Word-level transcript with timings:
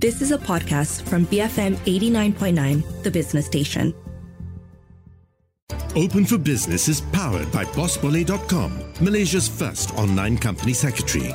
This 0.00 0.22
is 0.22 0.30
a 0.30 0.38
podcast 0.38 1.02
from 1.08 1.26
BFM 1.26 1.74
89.9, 1.78 3.02
the 3.02 3.10
business 3.10 3.46
station. 3.46 3.92
Open 5.96 6.24
for 6.24 6.38
Business 6.38 6.86
is 6.86 7.00
powered 7.00 7.50
by 7.50 7.64
BossBolly.com, 7.64 8.94
Malaysia's 9.00 9.48
first 9.48 9.92
online 9.94 10.38
company 10.38 10.72
secretary. 10.72 11.34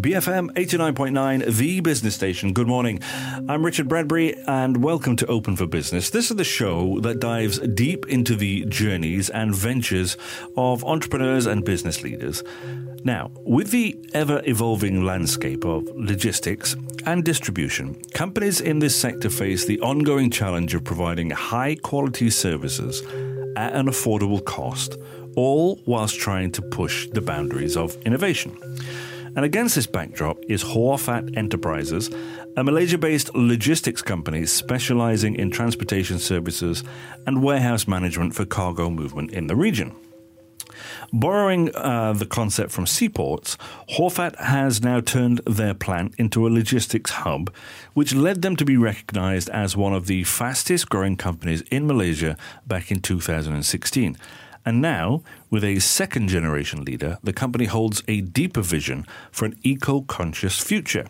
BFM 0.00 0.52
89.9, 0.52 1.56
the 1.56 1.80
business 1.80 2.14
station. 2.14 2.52
Good 2.52 2.68
morning. 2.68 3.00
I'm 3.48 3.64
Richard 3.64 3.88
Bradbury, 3.88 4.36
and 4.46 4.84
welcome 4.84 5.16
to 5.16 5.26
Open 5.26 5.56
for 5.56 5.66
Business. 5.66 6.10
This 6.10 6.30
is 6.30 6.36
the 6.36 6.44
show 6.44 7.00
that 7.00 7.18
dives 7.18 7.58
deep 7.58 8.06
into 8.06 8.36
the 8.36 8.64
journeys 8.66 9.28
and 9.28 9.52
ventures 9.52 10.16
of 10.56 10.84
entrepreneurs 10.84 11.46
and 11.46 11.64
business 11.64 12.04
leaders. 12.04 12.44
Now, 13.04 13.30
with 13.38 13.70
the 13.70 13.96
ever 14.12 14.42
evolving 14.44 15.04
landscape 15.04 15.64
of 15.64 15.88
logistics 15.94 16.74
and 17.06 17.24
distribution, 17.24 17.94
companies 18.12 18.60
in 18.60 18.80
this 18.80 18.96
sector 18.96 19.30
face 19.30 19.64
the 19.64 19.80
ongoing 19.80 20.30
challenge 20.30 20.74
of 20.74 20.84
providing 20.84 21.30
high 21.30 21.76
quality 21.76 22.28
services 22.30 23.02
at 23.56 23.74
an 23.74 23.86
affordable 23.86 24.44
cost, 24.44 24.96
all 25.36 25.80
whilst 25.86 26.18
trying 26.18 26.50
to 26.52 26.62
push 26.62 27.08
the 27.10 27.20
boundaries 27.20 27.76
of 27.76 27.96
innovation. 28.04 28.56
And 29.36 29.44
against 29.44 29.76
this 29.76 29.86
backdrop 29.86 30.38
is 30.48 30.62
Hoor 30.62 30.98
Fatt 30.98 31.36
Enterprises, 31.36 32.10
a 32.56 32.64
Malaysia 32.64 32.98
based 32.98 33.32
logistics 33.36 34.02
company 34.02 34.44
specializing 34.46 35.36
in 35.36 35.50
transportation 35.50 36.18
services 36.18 36.82
and 37.26 37.42
warehouse 37.42 37.86
management 37.86 38.34
for 38.34 38.44
cargo 38.44 38.90
movement 38.90 39.30
in 39.30 39.46
the 39.46 39.54
region. 39.54 39.94
Borrowing 41.12 41.74
uh, 41.74 42.12
the 42.12 42.26
concept 42.26 42.70
from 42.70 42.86
seaports, 42.86 43.56
Hoor 43.90 44.10
Fatt 44.10 44.36
has 44.36 44.82
now 44.82 45.00
turned 45.00 45.38
their 45.46 45.72
plant 45.72 46.14
into 46.18 46.46
a 46.46 46.50
logistics 46.50 47.10
hub, 47.10 47.50
which 47.94 48.14
led 48.14 48.42
them 48.42 48.56
to 48.56 48.64
be 48.64 48.76
recognized 48.76 49.48
as 49.48 49.74
one 49.74 49.94
of 49.94 50.06
the 50.06 50.24
fastest 50.24 50.90
growing 50.90 51.16
companies 51.16 51.62
in 51.70 51.86
Malaysia 51.86 52.36
back 52.66 52.90
in 52.90 53.00
2016. 53.00 54.18
And 54.66 54.82
now, 54.82 55.22
with 55.48 55.64
a 55.64 55.78
second 55.78 56.28
generation 56.28 56.84
leader, 56.84 57.16
the 57.22 57.32
company 57.32 57.64
holds 57.64 58.02
a 58.06 58.20
deeper 58.20 58.60
vision 58.60 59.06
for 59.32 59.46
an 59.46 59.58
eco 59.62 60.02
conscious 60.02 60.60
future. 60.60 61.06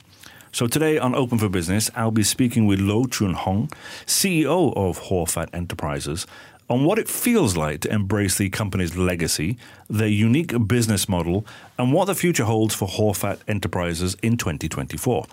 So 0.53 0.67
today 0.67 0.97
on 0.97 1.15
Open 1.15 1.39
for 1.39 1.49
Business, 1.49 1.91
I'll 1.95 2.11
be 2.11 2.23
speaking 2.23 2.67
with 2.67 2.81
Loh 2.81 3.05
Choon 3.05 3.35
Hong, 3.35 3.69
CEO 4.07 4.73
of 4.77 4.99
Hoor 4.99 5.27
Fatt 5.27 5.51
Enterprises, 5.53 6.27
on 6.69 6.85
what 6.85 6.99
it 6.99 7.09
feels 7.09 7.57
like 7.57 7.81
to 7.81 7.93
embrace 7.93 8.37
the 8.37 8.51
company's 8.51 8.97
legacy, 8.97 9.57
their 9.89 10.09
unique 10.09 10.69
business 10.69 11.09
model, 11.09 11.47
and 11.79 11.93
what 11.93 12.07
the 12.07 12.15
future 12.15 12.45
holds 12.45 12.75
for 12.75 12.87
Hoor 12.87 13.15
Fatt 13.15 13.41
Enterprises 13.49 14.17
in 14.23 14.37
2024. 14.37 15.27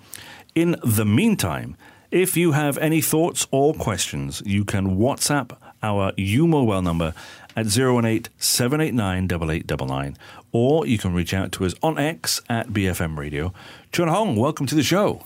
In 0.55 0.77
the 0.83 1.05
meantime, 1.05 1.75
if 2.11 2.37
you 2.37 2.53
have 2.53 2.77
any 2.77 3.01
thoughts 3.01 3.45
or 3.51 3.73
questions, 3.73 4.41
you 4.45 4.63
can 4.63 4.97
WhatsApp 4.97 5.57
our 5.83 6.13
U 6.15 6.47
number 6.47 7.13
at 7.55 7.65
018 7.65 8.25
789 8.37 9.25
8899, 9.25 10.17
or 10.51 10.87
you 10.87 10.97
can 10.97 11.13
reach 11.13 11.33
out 11.33 11.51
to 11.53 11.65
us 11.65 11.73
on 11.83 11.97
X 11.97 12.41
at 12.49 12.69
BFM 12.69 13.17
Radio. 13.17 13.53
Choon 13.91 14.09
Hong, 14.09 14.35
welcome 14.35 14.65
to 14.67 14.75
the 14.75 14.83
show. 14.83 15.23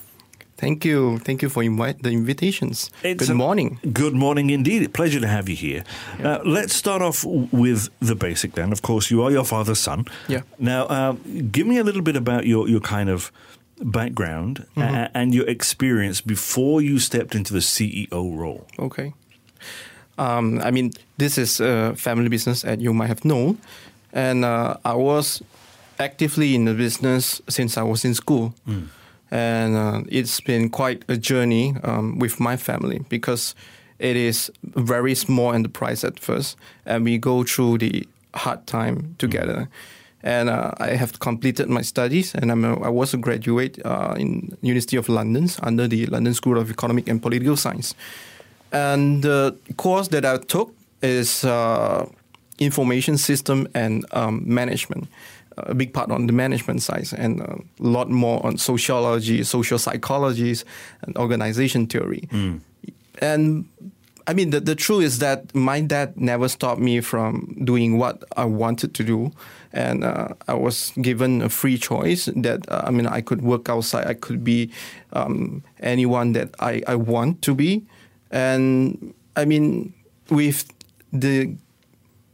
Thank 0.59 0.83
you. 0.85 1.19
Thank 1.19 1.41
you 1.41 1.49
for 1.49 1.63
invite 1.63 2.03
the 2.03 2.09
invitations. 2.11 2.89
It's 3.03 3.27
good 3.27 3.35
morning. 3.37 3.79
Good 3.93 4.13
morning 4.13 4.49
indeed. 4.49 4.93
Pleasure 4.93 5.21
to 5.21 5.27
have 5.27 5.47
you 5.49 5.55
here. 5.55 5.83
Uh, 6.23 6.39
let's 6.43 6.73
start 6.75 7.01
off 7.01 7.23
with 7.51 7.87
the 8.01 8.15
basic 8.15 8.53
then. 8.53 8.71
Of 8.71 8.81
course, 8.81 9.09
you 9.09 9.23
are 9.23 9.31
your 9.31 9.45
father's 9.45 9.79
son. 9.79 10.05
Yeah. 10.27 10.41
Now, 10.57 10.85
uh, 10.87 11.11
give 11.51 11.65
me 11.65 11.77
a 11.79 11.83
little 11.83 12.01
bit 12.01 12.15
about 12.17 12.45
your, 12.45 12.67
your 12.67 12.81
kind 12.81 13.09
of 13.09 13.31
background 13.81 14.65
Mm-hmm. 14.75 14.95
a- 14.95 15.09
and 15.13 15.33
your 15.33 15.47
experience 15.47 16.19
before 16.21 16.81
you 16.81 16.99
stepped 16.99 17.35
into 17.35 17.53
the 17.53 17.61
CEO 17.61 18.37
role. 18.37 18.67
Okay. 18.77 19.13
Um, 20.17 20.59
I 20.61 20.71
mean, 20.71 20.91
this 21.17 21.37
is 21.37 21.61
a 21.61 21.93
family 21.95 22.27
business, 22.29 22.65
as 22.65 22.79
you 22.79 22.93
might 22.93 23.07
have 23.07 23.23
known, 23.23 23.57
and 24.11 24.43
uh, 24.43 24.75
I 24.83 24.93
was 24.95 25.41
actively 25.97 26.53
in 26.55 26.65
the 26.65 26.73
business 26.73 27.41
since 27.47 27.77
I 27.77 27.83
was 27.83 28.03
in 28.03 28.13
school, 28.13 28.53
and 29.31 29.75
uh, 29.75 30.01
it's 30.09 30.41
been 30.41 30.69
quite 30.69 31.03
a 31.07 31.17
journey 31.17 31.75
um, 31.83 32.19
with 32.19 32.39
my 32.39 32.57
family 32.57 32.99
because 33.09 33.55
it 33.99 34.15
is 34.15 34.51
a 34.75 34.81
very 34.81 35.13
small 35.15 35.53
enterprise 35.53 36.03
at 36.03 36.19
first, 36.19 36.57
and 36.85 37.03
we 37.03 37.17
go 37.17 37.43
through 37.43 37.77
the 37.79 38.07
hard 38.33 38.65
time 38.65 39.15
together. 39.17 39.69
And 40.21 40.49
uh, 40.49 40.71
I 40.79 40.95
have 40.95 41.19
completed 41.19 41.69
my 41.69 41.81
studies, 41.81 42.35
and 42.35 42.51
I'm 42.51 42.65
a, 42.65 42.79
I 42.81 42.89
was 42.89 43.13
a 43.13 43.17
graduate 43.17 43.79
uh, 43.85 44.15
in 44.17 44.57
University 44.61 44.97
of 44.97 45.07
London 45.07 45.49
under 45.63 45.87
the 45.87 46.05
London 46.07 46.33
School 46.33 46.57
of 46.57 46.69
Economic 46.69 47.07
and 47.07 47.21
Political 47.21 47.55
Science. 47.55 47.95
And 48.71 49.23
the 49.23 49.55
course 49.77 50.09
that 50.09 50.25
I 50.25 50.37
took 50.37 50.73
is 51.01 51.45
uh, 51.45 52.05
information 52.59 53.17
system 53.17 53.67
and 53.73 54.05
um, 54.11 54.43
management. 54.45 55.07
A 55.67 55.73
big 55.73 55.93
part 55.93 56.11
on 56.11 56.27
the 56.27 56.33
management 56.33 56.81
side, 56.81 57.07
and 57.17 57.41
a 57.41 57.57
lot 57.79 58.09
more 58.09 58.45
on 58.45 58.57
sociology, 58.57 59.43
social 59.43 59.77
psychologies, 59.77 60.63
and 61.01 61.17
organization 61.17 61.87
theory. 61.87 62.27
And 63.21 63.65
I 64.29 64.33
mean, 64.33 64.51
the, 64.51 64.59
the 64.59 64.75
truth 64.75 65.03
is 65.03 65.19
that 65.19 65.55
my 65.55 65.81
dad 65.81 66.15
never 66.15 66.47
stopped 66.47 66.79
me 66.79 67.01
from 67.01 67.57
doing 67.63 67.97
what 67.97 68.23
I 68.37 68.45
wanted 68.45 68.93
to 68.93 69.03
do. 69.03 69.31
And 69.73 70.03
uh, 70.03 70.29
I 70.47 70.53
was 70.53 70.91
given 71.01 71.41
a 71.41 71.49
free 71.49 71.77
choice 71.77 72.29
that, 72.35 72.69
uh, 72.69 72.83
I 72.85 72.91
mean, 72.91 73.07
I 73.07 73.21
could 73.21 73.41
work 73.41 73.69
outside, 73.69 74.05
I 74.05 74.13
could 74.13 74.43
be 74.43 74.71
um, 75.13 75.63
anyone 75.79 76.33
that 76.33 76.53
I, 76.59 76.81
I 76.87 76.95
want 76.95 77.41
to 77.43 77.55
be. 77.55 77.85
And 78.29 79.13
I 79.35 79.45
mean, 79.45 79.93
with 80.29 80.71
the 81.11 81.55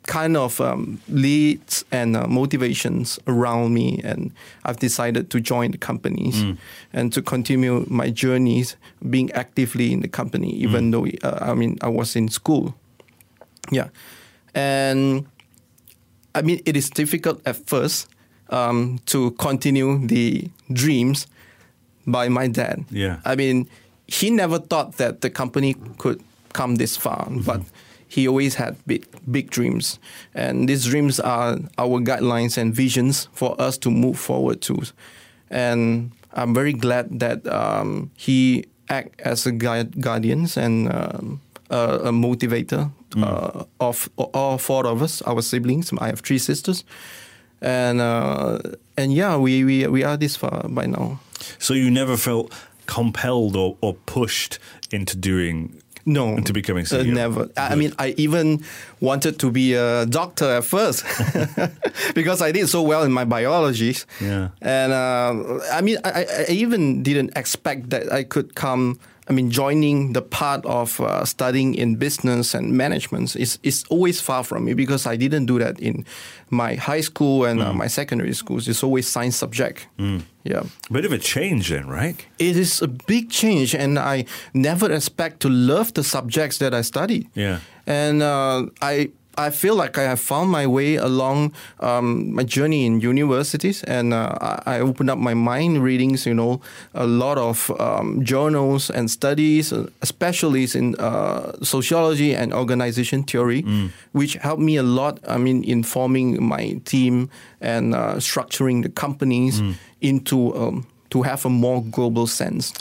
kind 0.07 0.37
of 0.37 0.61
um, 0.61 1.01
leads 1.09 1.83
and 1.91 2.15
uh, 2.15 2.27
motivations 2.27 3.19
around 3.27 3.73
me, 3.73 4.01
and 4.03 4.31
I've 4.63 4.77
decided 4.77 5.29
to 5.31 5.39
join 5.39 5.71
the 5.71 5.77
companies 5.77 6.43
and 6.93 7.11
to 7.13 7.21
continue 7.21 7.85
my 7.89 8.09
journeys 8.09 8.75
being 9.09 9.31
actively 9.31 9.91
in 9.91 10.01
the 10.01 10.07
company, 10.07 10.51
even 10.53 10.91
though 10.91 11.07
uh, 11.23 11.37
I 11.41 11.53
mean 11.53 11.77
I 11.81 11.89
was 11.89 12.15
in 12.15 12.29
school. 12.29 12.75
Yeah, 13.71 13.89
and 14.53 15.25
I 16.33 16.41
mean 16.41 16.61
it 16.65 16.77
is 16.77 16.89
difficult 16.89 17.41
at 17.45 17.55
first 17.55 18.07
um, 18.49 18.99
to 19.05 19.31
continue 19.31 20.07
the 20.07 20.49
dreams 20.71 21.27
by 22.07 22.29
my 22.29 22.47
dad. 22.47 22.85
Yeah. 22.91 23.19
I 23.25 23.35
mean, 23.35 23.67
he 24.07 24.29
never 24.29 24.59
thought 24.59 24.97
that 24.97 25.21
the 25.21 25.29
company 25.29 25.75
could 25.97 26.21
come 26.53 26.75
this 26.75 26.95
far, 26.95 27.27
but 27.45 27.61
he 28.15 28.29
always 28.29 28.55
had 28.55 28.77
big, 28.87 29.05
big 29.29 29.51
dreams. 29.51 29.99
And 30.33 30.69
these 30.69 30.85
dreams 30.85 31.19
are 31.19 31.57
our 31.77 31.99
guidelines 31.99 32.57
and 32.57 32.73
visions 32.73 33.27
for 33.33 33.59
us 33.59 33.77
to 33.79 33.91
move 33.91 34.17
forward 34.17 34.61
to. 34.61 34.83
And 35.49 36.11
I'm 36.31 36.53
very 36.53 36.71
glad 36.71 37.19
that 37.19 37.45
um, 37.45 38.11
he 38.15 38.65
act 38.87 39.19
as 39.19 39.45
a 39.45 39.51
guide, 39.51 39.99
guardians 39.99 40.55
and 40.55 40.87
um, 40.93 41.41
uh, 41.69 41.99
a 42.03 42.11
motivator 42.11 42.89
uh, 43.17 43.65
of 43.81 44.09
all 44.17 44.57
four 44.57 44.87
of 44.87 45.01
us, 45.01 45.21
our 45.23 45.41
siblings. 45.41 45.91
I 45.99 46.07
have 46.07 46.21
three 46.21 46.39
sisters. 46.39 46.85
And 47.61 47.99
uh, 47.99 48.59
and 48.95 49.11
yeah, 49.13 49.35
we, 49.37 49.63
we 49.65 49.87
we 49.87 50.03
are 50.03 50.17
this 50.17 50.37
far 50.37 50.69
by 50.69 50.85
now. 50.85 51.19
So 51.59 51.73
you 51.73 51.91
never 51.91 52.15
felt 52.15 52.53
compelled 52.85 53.55
or, 53.55 53.75
or 53.81 53.95
pushed 54.05 54.59
into 54.91 55.17
doing 55.17 55.81
No, 56.05 56.37
to 56.39 56.53
becoming 56.53 56.85
uh, 56.85 57.01
CEO. 57.01 57.13
never. 57.13 57.49
I 57.57 57.73
I 57.73 57.75
mean, 57.75 57.91
I 57.97 58.13
even 58.17 58.61
wanted 59.01 59.39
to 59.39 59.49
be 59.51 59.73
a 59.73 60.05
doctor 60.05 60.45
at 60.45 60.63
first 60.65 61.03
because 62.13 62.41
I 62.41 62.51
did 62.51 62.69
so 62.69 62.81
well 62.81 63.03
in 63.03 63.11
my 63.11 63.25
biology. 63.25 63.95
Yeah. 64.21 64.49
and 64.61 64.93
uh, 64.93 65.59
I 65.73 65.81
mean, 65.81 65.97
I- 66.03 66.45
I 66.49 66.51
even 66.51 67.01
didn't 67.03 67.31
expect 67.35 67.89
that 67.89 68.11
I 68.11 68.23
could 68.23 68.53
come. 68.55 68.99
I 69.27 69.33
mean, 69.33 69.49
joining 69.49 70.13
the 70.13 70.21
part 70.21 70.65
of 70.65 70.99
uh, 71.01 71.25
studying 71.25 71.73
in 71.73 71.95
business 71.95 72.53
and 72.53 72.71
management 72.77 73.35
is 73.35 73.57
is 73.63 73.83
always 73.89 74.21
far 74.21 74.43
from 74.43 74.65
me 74.65 74.75
because 74.75 75.07
I 75.07 75.17
didn't 75.17 75.47
do 75.47 75.57
that 75.59 75.79
in 75.79 76.05
my 76.49 76.75
high 76.75 77.01
school 77.01 77.45
and 77.45 77.59
uh, 77.59 77.73
my 77.73 77.87
secondary 77.87 78.33
schools. 78.33 78.67
It's 78.67 78.83
always 78.83 79.07
science 79.07 79.35
subject. 79.35 79.87
Yeah. 80.43 80.63
Bit 80.91 81.05
of 81.05 81.11
a 81.11 81.17
change 81.17 81.69
then, 81.69 81.87
right? 81.87 82.23
It 82.37 82.55
is 82.55 82.81
a 82.81 82.87
big 82.87 83.31
change, 83.31 83.73
and 83.73 83.97
I 83.97 84.25
never 84.53 84.91
expect 84.91 85.39
to 85.39 85.49
love 85.49 85.93
the 85.93 86.03
subjects 86.03 86.57
that 86.59 86.73
I 86.73 86.83
study. 86.83 87.27
Yeah. 87.33 87.59
And 87.87 88.21
uh, 88.21 88.67
I 88.81 89.09
I 89.37 89.49
feel 89.49 89.75
like 89.75 89.97
I 89.97 90.03
have 90.03 90.19
found 90.19 90.49
my 90.49 90.67
way 90.67 90.95
along 90.95 91.53
um, 91.79 92.33
my 92.33 92.43
journey 92.43 92.85
in 92.85 93.01
universities, 93.01 93.83
and 93.83 94.13
uh, 94.13 94.59
I, 94.65 94.79
opened 94.79 95.09
up 95.09 95.17
my 95.17 95.33
mind 95.33 95.83
readings. 95.83 96.25
You 96.25 96.33
know, 96.33 96.61
a 96.93 97.05
lot 97.05 97.37
of 97.37 97.71
um, 97.79 98.23
journals 98.23 98.89
and 98.89 99.09
studies, 99.09 99.73
especially 100.01 100.67
in 100.73 100.95
uh, 100.95 101.51
sociology 101.63 102.35
and 102.35 102.53
organization 102.53 103.23
theory, 103.23 103.63
mm. 103.63 103.89
which 104.13 104.35
helped 104.35 104.61
me 104.61 104.77
a 104.77 104.83
lot. 104.83 105.19
I 105.27 105.37
mean, 105.37 105.63
in 105.63 105.83
forming 105.83 106.43
my 106.43 106.79
team 106.85 107.29
and 107.61 107.93
uh, 107.93 108.15
structuring 108.15 108.83
the 108.83 108.89
companies 108.89 109.61
mm. 109.61 109.75
into 110.01 110.55
um, 110.55 110.87
to 111.09 111.23
have 111.23 111.45
a 111.45 111.49
more 111.49 111.83
global 111.83 112.27
sense. 112.27 112.73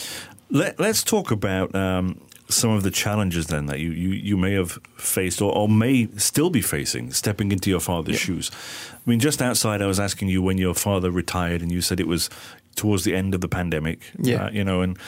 Let, 0.51 0.81
us 0.81 1.03
talk 1.03 1.31
about 1.31 1.75
um, 1.75 2.21
some 2.49 2.71
of 2.71 2.83
the 2.83 2.91
challenges 2.91 3.47
then 3.47 3.67
that 3.67 3.81
you, 3.81 3.91
you, 3.91 4.11
you 4.11 4.37
may 4.37 4.53
have 4.53 4.79
faced 4.97 5.41
or, 5.41 5.53
or 5.55 5.69
may 5.69 6.09
still 6.17 6.51
be 6.51 6.61
facing 6.61 7.11
stepping 7.13 7.53
into 7.53 7.71
your 7.71 7.81
father's 7.81 8.15
yeah. 8.15 8.21
shoes. 8.21 8.51
I 8.93 9.11
mean, 9.11 9.21
just 9.21 9.41
outside, 9.41 9.81
I 9.83 9.87
was 9.87 9.99
asking 9.99 10.29
you 10.29 10.43
when 10.43 10.59
your 10.59 10.75
father 10.75 11.11
retired, 11.11 11.63
and 11.63 11.73
you 11.73 11.81
said 11.81 12.01
it 12.01 12.07
was 12.07 12.31
towards 12.75 13.05
the 13.05 13.15
end 13.15 13.35
of 13.35 13.41
the 13.41 13.49
pandemic. 13.49 14.01
Yeah. 14.19 14.47
Uh, 14.47 14.51
you 14.51 14.65
know, 14.65 14.83
and 14.83 14.99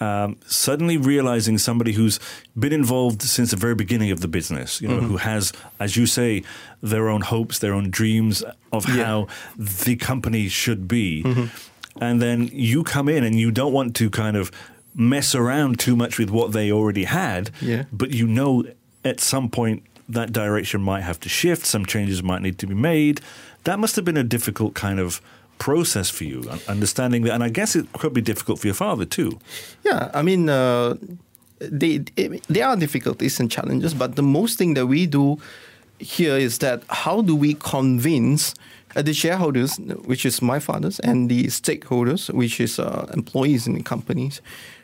um, 0.00 0.36
suddenly 0.46 0.96
realizing 0.96 1.58
somebody 1.58 1.92
who's 1.92 2.20
been 2.58 2.72
involved 2.72 3.22
since 3.22 3.50
the 3.50 3.56
very 3.56 3.74
beginning 3.74 4.10
of 4.10 4.20
the 4.20 4.28
business, 4.28 4.80
you 4.80 4.88
know, 4.88 4.98
mm-hmm. 4.98 5.08
who 5.08 5.16
has, 5.16 5.52
as 5.80 5.96
you 5.96 6.06
say, 6.06 6.42
their 6.82 7.08
own 7.08 7.22
hopes, 7.22 7.58
their 7.58 7.72
own 7.72 7.90
dreams 7.90 8.44
of 8.72 8.88
yeah. 8.88 9.04
how 9.04 9.26
the 9.56 9.96
company 9.96 10.48
should 10.48 10.86
be. 10.86 11.22
Mm-hmm. 11.22 12.02
And 12.02 12.20
then 12.20 12.50
you 12.52 12.84
come 12.84 13.08
in 13.08 13.24
and 13.24 13.38
you 13.38 13.50
don't 13.50 13.72
want 13.72 13.96
to 13.96 14.10
kind 14.10 14.36
of 14.36 14.50
mess 14.96 15.34
around 15.34 15.78
too 15.78 15.94
much 15.94 16.18
with 16.18 16.30
what 16.30 16.52
they 16.52 16.72
already 16.72 17.04
had. 17.04 17.50
Yeah. 17.60 17.84
But 17.92 18.10
you 18.10 18.26
know, 18.26 18.64
at 19.04 19.20
some 19.20 19.48
point, 19.48 19.82
that 20.08 20.32
direction 20.32 20.80
might 20.80 21.02
have 21.02 21.20
to 21.20 21.28
shift. 21.28 21.66
Some 21.66 21.84
changes 21.84 22.22
might 22.22 22.42
need 22.42 22.58
to 22.58 22.66
be 22.66 22.74
made. 22.74 23.20
That 23.64 23.78
must 23.78 23.96
have 23.96 24.04
been 24.04 24.16
a 24.16 24.24
difficult 24.24 24.74
kind 24.74 24.98
of 24.98 25.20
process 25.58 26.10
for 26.10 26.24
you, 26.24 26.44
understanding 26.68 27.22
that. 27.22 27.32
And 27.32 27.42
I 27.42 27.48
guess 27.48 27.76
it 27.76 27.92
could 27.92 28.12
be 28.12 28.20
difficult 28.20 28.60
for 28.60 28.66
your 28.66 28.74
father 28.74 29.04
too. 29.04 29.38
Yeah, 29.84 30.10
I 30.14 30.22
mean, 30.22 30.48
uh, 30.48 30.94
they, 31.58 31.98
there 32.48 32.66
are 32.66 32.76
difficulties 32.76 33.40
and 33.40 33.50
challenges, 33.50 33.94
but 33.94 34.16
the 34.16 34.22
most 34.22 34.58
thing 34.58 34.74
that 34.74 34.86
we 34.86 35.06
do 35.06 35.38
here 35.98 36.36
is 36.36 36.58
that 36.58 36.82
how 36.88 37.22
do 37.22 37.34
we 37.34 37.54
convince 37.54 38.54
the 39.02 39.12
shareholders, 39.12 39.76
which 40.04 40.24
is 40.24 40.40
my 40.40 40.58
father's, 40.58 41.00
and 41.00 41.30
the 41.30 41.44
stakeholders, 41.44 42.32
which 42.32 42.60
is 42.60 42.78
uh, 42.78 43.06
employees 43.12 43.66
in 43.66 43.74
the 43.74 43.82
companies, 43.82 44.40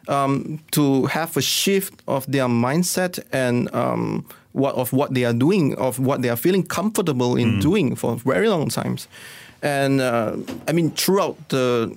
um, 0.09 0.61
to 0.73 1.07
have 1.07 1.37
a 1.37 1.43
shift 1.43 2.03
of 2.07 2.31
their 2.31 2.47
mindset 2.47 3.19
and 3.33 3.73
um, 3.75 4.25
what 4.53 4.75
of 4.75 4.93
what 4.93 5.15
they 5.15 5.25
are 5.25 5.33
doing, 5.33 5.75
of 5.77 5.99
what 5.99 6.23
they 6.23 6.29
are 6.29 6.37
feeling 6.37 6.63
comfortable 6.63 7.37
in 7.37 7.55
mm. 7.55 7.63
doing 7.63 7.97
for 7.97 8.17
very 8.17 8.49
long 8.49 8.69
times. 8.69 9.09
And 9.63 10.01
uh, 10.01 10.37
I 10.69 10.73
mean, 10.73 10.91
throughout 10.91 11.37
the 11.49 11.97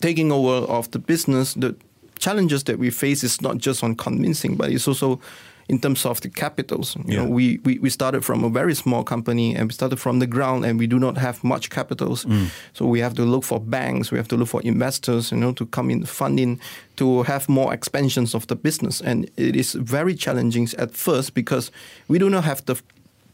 taking 0.00 0.32
over 0.32 0.66
of 0.66 0.90
the 0.90 0.98
business, 0.98 1.54
the 1.54 1.76
challenges 2.18 2.64
that 2.64 2.78
we 2.78 2.90
face 2.90 3.22
is 3.22 3.40
not 3.40 3.58
just 3.58 3.84
on 3.84 3.94
convincing, 3.94 4.56
but 4.56 4.70
it's 4.70 4.88
also 4.88 5.20
in 5.68 5.78
terms 5.78 6.06
of 6.06 6.20
the 6.20 6.28
capitals. 6.28 6.96
You 6.96 7.04
yeah. 7.06 7.16
know, 7.16 7.30
we, 7.30 7.58
we, 7.64 7.78
we 7.78 7.90
started 7.90 8.24
from 8.24 8.44
a 8.44 8.48
very 8.48 8.74
small 8.74 9.04
company 9.04 9.54
and 9.54 9.68
we 9.68 9.72
started 9.72 9.98
from 9.98 10.18
the 10.18 10.26
ground 10.26 10.64
and 10.64 10.78
we 10.78 10.86
do 10.86 10.98
not 10.98 11.16
have 11.18 11.42
much 11.44 11.70
capitals. 11.70 12.24
Mm. 12.24 12.50
So 12.72 12.86
we 12.86 13.00
have 13.00 13.14
to 13.14 13.22
look 13.22 13.44
for 13.44 13.60
banks, 13.60 14.10
we 14.10 14.18
have 14.18 14.28
to 14.28 14.36
look 14.36 14.48
for 14.48 14.62
investors, 14.62 15.30
you 15.30 15.38
know, 15.38 15.52
to 15.52 15.66
come 15.66 15.90
in 15.90 16.04
funding 16.04 16.60
to 16.96 17.22
have 17.22 17.48
more 17.48 17.72
expansions 17.72 18.34
of 18.34 18.46
the 18.46 18.56
business. 18.56 19.00
And 19.00 19.30
it 19.36 19.56
is 19.56 19.72
very 19.74 20.14
challenging 20.14 20.68
at 20.78 20.94
first 20.94 21.34
because 21.34 21.70
we 22.08 22.18
do 22.18 22.28
not 22.28 22.44
have 22.44 22.64
the 22.66 22.76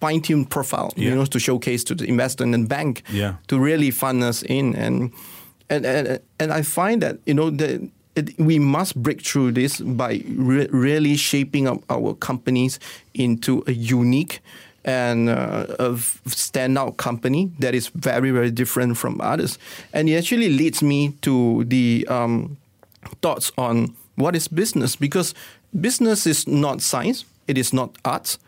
fine-tuned 0.00 0.48
profile, 0.50 0.92
yeah. 0.96 1.08
you 1.08 1.14
know, 1.14 1.24
to 1.26 1.38
showcase 1.38 1.84
to 1.84 1.94
the 1.94 2.06
investor 2.06 2.44
and 2.44 2.54
the 2.54 2.58
bank 2.58 3.02
yeah. 3.10 3.34
to 3.48 3.58
really 3.58 3.90
fund 3.90 4.22
us 4.22 4.42
in. 4.42 4.74
And 4.76 5.12
and 5.68 5.84
and, 5.84 6.20
and 6.38 6.52
I 6.52 6.62
find 6.62 7.02
that 7.02 7.18
you 7.26 7.34
know 7.34 7.50
the 7.50 7.90
we 8.38 8.58
must 8.58 8.96
break 8.96 9.20
through 9.22 9.52
this 9.52 9.80
by 9.80 10.22
re- 10.26 10.68
really 10.70 11.16
shaping 11.16 11.68
up 11.68 11.82
our 11.90 12.14
companies 12.14 12.78
into 13.14 13.62
a 13.66 13.72
unique 13.72 14.40
and 14.84 15.28
uh, 15.28 15.66
a 15.78 15.90
standout 16.28 16.96
company 16.96 17.50
that 17.58 17.74
is 17.74 17.88
very 17.88 18.30
very 18.30 18.50
different 18.50 18.96
from 18.96 19.20
others. 19.20 19.58
And 19.92 20.08
it 20.08 20.16
actually 20.16 20.48
leads 20.48 20.82
me 20.82 21.12
to 21.22 21.64
the 21.64 22.06
um, 22.08 22.56
thoughts 23.22 23.52
on 23.58 23.94
what 24.16 24.34
is 24.34 24.48
business 24.48 24.96
because 24.96 25.34
business 25.80 26.26
is 26.26 26.46
not 26.46 26.80
science 26.80 27.24
it 27.46 27.58
is 27.58 27.72
not 27.72 27.96
art 28.04 28.38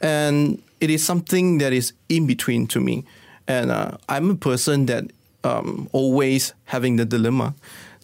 and 0.00 0.62
it 0.80 0.90
is 0.90 1.04
something 1.04 1.58
that 1.58 1.72
is 1.72 1.92
in 2.08 2.26
between 2.26 2.66
to 2.66 2.80
me. 2.80 3.04
And 3.48 3.70
uh, 3.70 3.96
i'm 4.08 4.30
a 4.30 4.34
person 4.34 4.86
that 4.86 5.04
um, 5.44 5.88
always 5.92 6.54
having 6.64 6.96
the 6.96 7.04
dilemma 7.04 7.54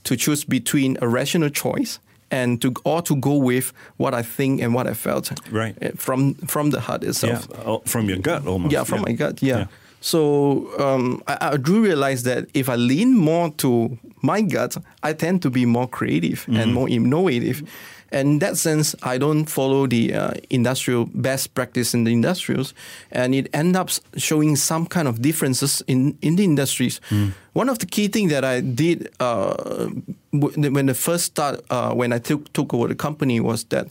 to 0.05 0.17
choose 0.17 0.45
between 0.45 0.97
a 1.00 1.09
rational 1.09 1.50
choice 1.50 1.99
and 2.31 2.61
to 2.61 2.75
or 2.85 3.03
to 3.03 3.17
go 3.17 3.35
with 3.35 3.73
what 3.97 4.15
I 4.15 4.23
think 4.23 4.61
and 4.61 4.75
what 4.75 4.87
I 4.87 4.95
felt 4.95 5.33
right 5.50 5.77
eh, 5.81 5.93
from 5.97 6.35
from 6.35 6.71
the 6.71 6.81
heart 6.81 7.05
itself. 7.05 7.49
Yeah, 7.50 7.62
oh, 7.65 7.83
from 7.87 8.09
your 8.09 8.19
gut 8.19 8.47
almost. 8.47 8.73
Yeah, 8.73 8.85
from 8.85 8.99
yeah. 8.99 9.05
my 9.05 9.12
gut. 9.12 9.43
Yeah. 9.43 9.59
yeah. 9.59 9.67
So 10.00 10.71
um, 10.79 11.23
I, 11.27 11.37
I, 11.41 11.56
do 11.56 11.83
realize 11.83 12.23
that 12.23 12.47
if 12.55 12.69
I 12.69 12.77
lean 12.77 13.17
more 13.17 13.50
to 13.56 13.99
my 14.23 14.43
gut, 14.43 14.77
I 15.03 15.12
tend 15.12 15.43
to 15.43 15.50
be 15.50 15.67
more 15.67 15.89
creative 15.89 16.43
mm-hmm. 16.43 16.56
and 16.56 16.73
more 16.73 16.89
innovative. 16.89 17.69
And 18.11 18.29
in 18.29 18.39
that 18.39 18.57
sense, 18.57 18.95
I 19.03 19.19
don't 19.19 19.47
follow 19.47 19.87
the 19.87 20.15
uh, 20.15 20.31
industrial 20.51 21.07
best 21.07 21.55
practice 21.55 21.93
in 21.93 22.05
the 22.05 22.13
industrials, 22.13 22.75
and 23.11 23.35
it 23.35 23.49
ends 23.53 23.77
up 23.77 23.91
showing 24.17 24.57
some 24.57 24.87
kind 24.87 25.09
of 25.09 25.21
differences 25.21 25.83
in, 25.87 26.17
in 26.23 26.37
the 26.37 26.45
industries. 26.45 27.01
Mm. 27.11 27.33
One 27.53 27.69
of 27.69 27.79
the 27.79 27.87
key 27.87 28.09
things 28.09 28.31
that 28.31 28.45
I 28.45 28.61
did 28.61 29.11
uh, 29.21 29.89
when 30.33 30.87
the 30.87 30.95
first 30.95 31.25
start, 31.25 31.65
uh, 31.71 31.93
when 31.93 32.13
I 32.13 32.19
took, 32.19 32.53
took 32.53 32.73
over 32.73 32.89
the 32.89 32.95
company, 32.95 33.41
was 33.41 33.65
that 33.65 33.89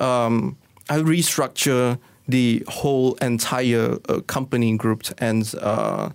um, 0.00 0.56
I 0.88 0.98
restructure 0.98 1.98
the 2.28 2.62
whole 2.68 3.14
entire 3.14 3.98
uh, 4.08 4.20
company 4.20 4.76
group 4.76 5.02
and 5.18 5.52
uh, 5.60 6.10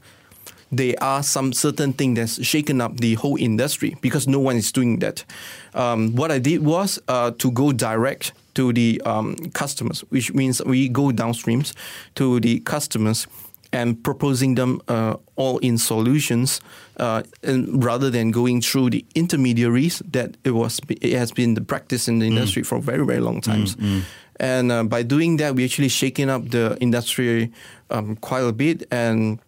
there 0.77 0.95
are 1.01 1.23
some 1.23 1.53
certain 1.53 1.93
thing 1.93 2.15
that's 2.15 2.43
shaken 2.45 2.81
up 2.81 2.97
the 2.97 3.15
whole 3.15 3.37
industry 3.37 3.95
because 4.01 4.27
no 4.27 4.39
one 4.39 4.55
is 4.55 4.71
doing 4.71 4.99
that. 4.99 5.23
Um, 5.73 6.15
what 6.15 6.31
I 6.31 6.39
did 6.39 6.63
was 6.65 6.99
uh, 7.07 7.31
to 7.37 7.51
go 7.51 7.71
direct 7.71 8.33
to 8.55 8.73
the 8.73 9.01
um, 9.05 9.35
customers, 9.53 10.01
which 10.09 10.33
means 10.33 10.63
we 10.63 10.89
go 10.89 11.11
downstreams 11.11 11.73
to 12.15 12.39
the 12.39 12.59
customers 12.61 13.27
and 13.73 14.01
proposing 14.03 14.55
them 14.55 14.81
uh, 14.87 15.15
all 15.35 15.57
in 15.57 15.77
solutions, 15.77 16.61
uh, 16.97 17.23
and 17.43 17.83
rather 17.83 18.09
than 18.09 18.31
going 18.31 18.61
through 18.61 18.89
the 18.89 19.05
intermediaries 19.15 20.01
that 20.11 20.37
it 20.45 20.51
was 20.51 20.79
it 20.89 21.17
has 21.17 21.31
been 21.31 21.55
the 21.55 21.61
practice 21.61 22.07
in 22.07 22.19
the 22.19 22.25
industry 22.25 22.61
mm. 22.61 22.65
for 22.65 22.79
very 22.79 23.05
very 23.05 23.19
long 23.19 23.41
times. 23.41 23.75
Mm, 23.75 23.83
mm. 23.83 24.01
And 24.37 24.71
uh, 24.71 24.83
by 24.83 25.03
doing 25.03 25.37
that, 25.37 25.55
we 25.55 25.63
actually 25.63 25.89
shaking 25.89 26.29
up 26.29 26.49
the 26.49 26.77
industry 26.81 27.51
um, 27.89 28.17
quite 28.17 28.43
a 28.43 28.51
bit 28.51 28.85
and 28.91 29.39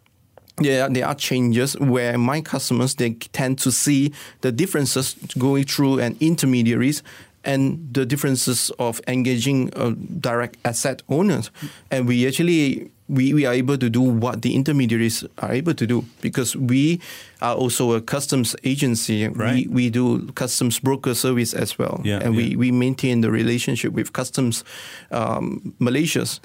yeah, 0.59 0.87
there 0.89 1.05
are 1.05 1.15
changes 1.15 1.77
where 1.79 2.17
my 2.17 2.41
customers 2.41 2.95
they 2.95 3.13
tend 3.13 3.59
to 3.59 3.71
see 3.71 4.13
the 4.41 4.51
differences 4.51 5.15
going 5.37 5.65
through 5.65 5.99
an 5.99 6.17
intermediaries 6.19 7.03
and 7.43 7.93
the 7.93 8.05
differences 8.05 8.71
of 8.77 8.99
engaging 9.07 9.71
a 9.75 9.91
direct 9.91 10.57
asset 10.65 11.01
owners, 11.09 11.51
and 11.91 12.07
we 12.07 12.27
actually 12.27 12.91
we, 13.09 13.33
we 13.33 13.45
are 13.45 13.53
able 13.53 13.77
to 13.77 13.89
do 13.89 14.01
what 14.01 14.41
the 14.41 14.53
intermediaries 14.55 15.23
are 15.37 15.53
able 15.53 15.73
to 15.73 15.87
do 15.87 16.03
because 16.21 16.55
we 16.55 16.99
are 17.41 17.55
also 17.55 17.93
a 17.93 18.01
customs 18.01 18.55
agency. 18.63 19.27
Right. 19.27 19.67
We, 19.67 19.67
we 19.67 19.89
do 19.89 20.27
customs 20.33 20.79
broker 20.79 21.13
service 21.13 21.53
as 21.53 21.79
well. 21.79 22.01
Yeah, 22.03 22.19
and 22.19 22.35
yeah. 22.35 22.49
we, 22.49 22.55
we 22.55 22.71
maintain 22.71 23.21
the 23.21 23.31
relationship 23.31 23.93
with 23.93 24.13
customs 24.13 24.63
um, 25.11 25.73
Malaysia's. 25.79 26.41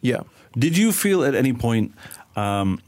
Yeah. 0.00 0.20
Did 0.56 0.76
you 0.76 0.92
feel 0.92 1.24
at 1.24 1.34
any 1.34 1.52
point 1.52 1.92
um, 2.36 2.80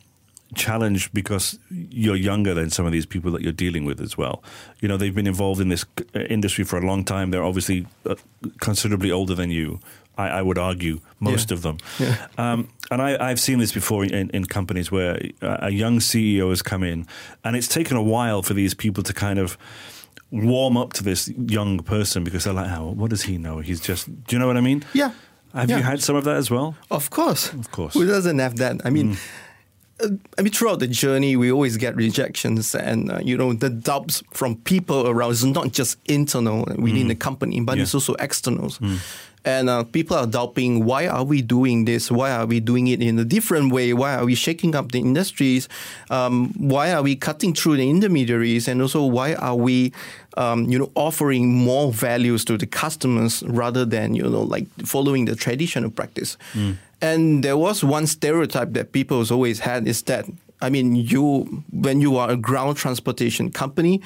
challenged 0.55 1.13
because 1.13 1.59
you're 1.71 2.17
younger 2.17 2.55
than 2.55 2.71
some 2.71 2.87
of 2.87 2.93
these 2.93 3.07
people 3.07 3.31
that 3.33 3.43
you're 3.43 3.53
dealing 3.53 3.85
with 3.85 4.01
as 4.01 4.17
well. 4.17 4.43
You 4.81 4.89
know, 4.89 4.97
they've 4.97 5.15
been 5.15 5.27
involved 5.27 5.61
in 5.61 5.69
this 5.69 5.85
industry 6.15 6.65
for 6.65 6.79
a 6.79 6.87
long 6.87 7.05
time. 7.05 7.31
They're 7.31 7.45
obviously 7.45 7.87
uh, 8.07 8.15
considerably 8.61 9.11
older 9.11 9.35
than 9.35 9.51
you. 9.51 9.81
I, 10.17 10.29
I 10.29 10.43
would 10.43 10.59
argue 10.59 11.01
most 11.21 11.51
yeah. 11.51 11.55
of 11.55 11.63
them. 11.63 11.79
Yeah. 11.99 12.27
Um, 12.37 12.69
and 12.91 13.01
I, 13.01 13.29
have 13.29 13.41
seen 13.41 13.59
this 13.59 13.73
before 13.73 14.05
in, 14.05 14.31
in 14.31 14.47
companies 14.47 14.91
where 14.91 15.21
a 15.41 15.71
young 15.71 16.01
CEO 16.01 16.49
has 16.51 16.63
come 16.63 16.83
in, 16.83 17.07
and 17.45 17.55
it's 17.55 17.69
taken 17.69 17.97
a 17.97 18.03
while 18.03 18.43
for 18.43 18.55
these 18.55 18.75
people 18.75 19.05
to 19.05 19.13
kind 19.13 19.39
of 19.39 19.57
warm 20.31 20.77
up 20.77 20.93
to 20.95 21.05
this 21.05 21.29
young 21.29 21.79
person 21.79 22.25
because 22.25 22.45
they're 22.45 22.53
like, 22.53 22.71
oh, 22.71 22.91
what 22.91 23.11
does 23.11 23.23
he 23.23 23.39
know? 23.39 23.61
He's 23.61 23.81
just, 23.81 24.07
do 24.25 24.37
you 24.37 24.41
know 24.41 24.47
what 24.47 24.57
I 24.57 24.61
mean? 24.61 24.85
Yeah. 24.93 25.13
Have 25.55 25.71
yeah. 25.71 25.79
you 25.79 25.83
had 25.83 26.03
some 26.03 26.17
of 26.17 26.25
that 26.25 26.37
as 26.37 26.51
well? 26.51 26.77
Of 26.91 27.11
course. 27.11 27.53
Of 27.53 27.71
course. 27.71 27.95
Who 27.95 28.07
doesn't 28.07 28.39
have 28.39 28.57
that? 28.57 28.81
I 28.85 28.91
mean, 28.91 29.15
mm. 29.15 29.19
I 30.01 30.43
mean, 30.43 30.53
throughout 30.53 30.79
the 30.79 30.87
journey, 30.87 31.37
we 31.37 31.51
always 31.51 31.77
get 31.77 31.97
rejections 31.97 32.75
and, 32.75 33.11
uh, 33.11 33.19
you 33.23 33.37
know, 33.37 33.53
the 33.53 33.69
doubts 33.69 34.23
from 34.31 34.57
people 34.57 35.09
around. 35.09 35.33
It's 35.33 35.43
not 35.43 35.73
just 35.73 35.99
internal 36.05 36.61
within 36.79 37.07
mm. 37.07 37.09
the 37.09 37.15
company, 37.17 37.61
but 37.61 37.77
yeah. 37.77 37.83
it's 37.83 37.95
also 37.95 38.15
externals. 38.15 38.79
Mm. 38.79 38.99
and 39.45 39.71
uh, 39.71 39.85
people 39.85 40.17
are 40.17 40.27
doubting 40.27 40.85
why 40.85 41.07
are 41.07 41.25
we 41.25 41.43
doing 41.43 41.85
this? 41.85 42.11
Why 42.11 42.31
are 42.33 42.47
we 42.47 42.61
doing 42.61 42.87
it 42.89 43.01
in 43.01 43.19
a 43.19 43.25
different 43.25 43.73
way? 43.73 43.93
Why 43.93 44.15
are 44.15 44.25
we 44.25 44.35
shaking 44.35 44.75
up 44.75 44.93
the 44.93 44.99
industries? 44.99 45.69
Um, 46.11 46.53
why 46.57 46.93
are 46.93 47.03
we 47.03 47.17
cutting 47.17 47.55
through 47.55 47.77
the 47.77 47.89
intermediaries? 47.89 48.69
And 48.69 48.83
also, 48.83 49.05
why 49.05 49.35
are 49.35 49.57
we, 49.57 49.93
um, 50.37 50.71
you 50.71 50.79
know, 50.79 50.91
offering 50.95 51.49
more 51.55 51.93
values 51.93 52.45
to 52.47 52.59
the 52.59 52.67
customers 52.67 53.43
rather 53.45 53.85
than 53.85 54.15
you 54.15 54.23
know 54.23 54.43
like 54.43 54.67
following 54.85 55.25
the 55.25 55.35
traditional 55.35 55.91
practice? 55.91 56.37
Mm. 56.53 56.77
And 57.01 57.45
there 57.45 57.57
was 57.57 57.85
one 57.85 58.07
stereotype 58.07 58.73
that 58.73 58.93
people 58.93 59.25
always 59.31 59.61
had 59.61 59.87
is 59.87 60.03
that 60.03 60.27
I 60.61 60.71
mean, 60.71 60.97
you 60.97 61.63
when 61.71 62.01
you 62.01 62.17
are 62.17 62.31
a 62.31 62.37
ground 62.37 62.77
transportation 62.77 63.51
company, 63.51 64.03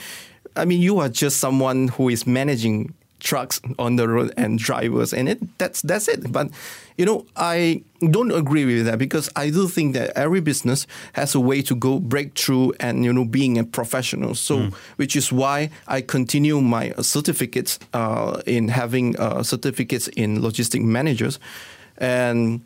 I 0.57 0.65
mean, 0.65 0.81
you 0.81 0.99
are 0.99 1.09
just 1.09 1.39
someone 1.39 1.89
who 1.89 2.09
is 2.09 2.27
managing 2.27 2.95
trucks 3.21 3.61
on 3.79 3.97
the 3.97 4.09
road 4.09 4.35
and 4.37 4.59
drivers, 4.59 5.15
and 5.15 5.29
it 5.29 5.59
that's 5.59 5.81
that's 5.83 6.09
it. 6.09 6.31
But 6.31 6.51
you 6.99 7.07
know, 7.07 7.25
I 7.37 7.83
don't 8.11 8.33
agree 8.33 8.67
with 8.67 8.85
that 8.85 8.99
because 8.99 9.31
I 9.35 9.49
do 9.49 9.67
think 9.69 9.95
that 9.95 10.11
every 10.17 10.41
business 10.41 10.87
has 11.15 11.35
a 11.35 11.41
way 11.41 11.63
to 11.63 11.75
go 11.75 11.99
break 11.99 12.37
through 12.37 12.75
and 12.81 13.05
you 13.05 13.13
know 13.13 13.25
being 13.25 13.57
a 13.57 13.65
professional. 13.65 14.35
So, 14.35 14.59
mm. 14.59 14.75
which 14.97 15.17
is 15.17 15.33
why 15.33 15.71
I 15.89 16.03
continue 16.03 16.61
my 16.61 16.93
certificates 17.01 17.79
uh, 17.95 18.43
in 18.45 18.69
having 18.69 19.19
uh, 19.19 19.43
certificates 19.43 20.09
in 20.09 20.43
logistic 20.43 20.83
managers, 20.83 21.39
and 21.97 22.61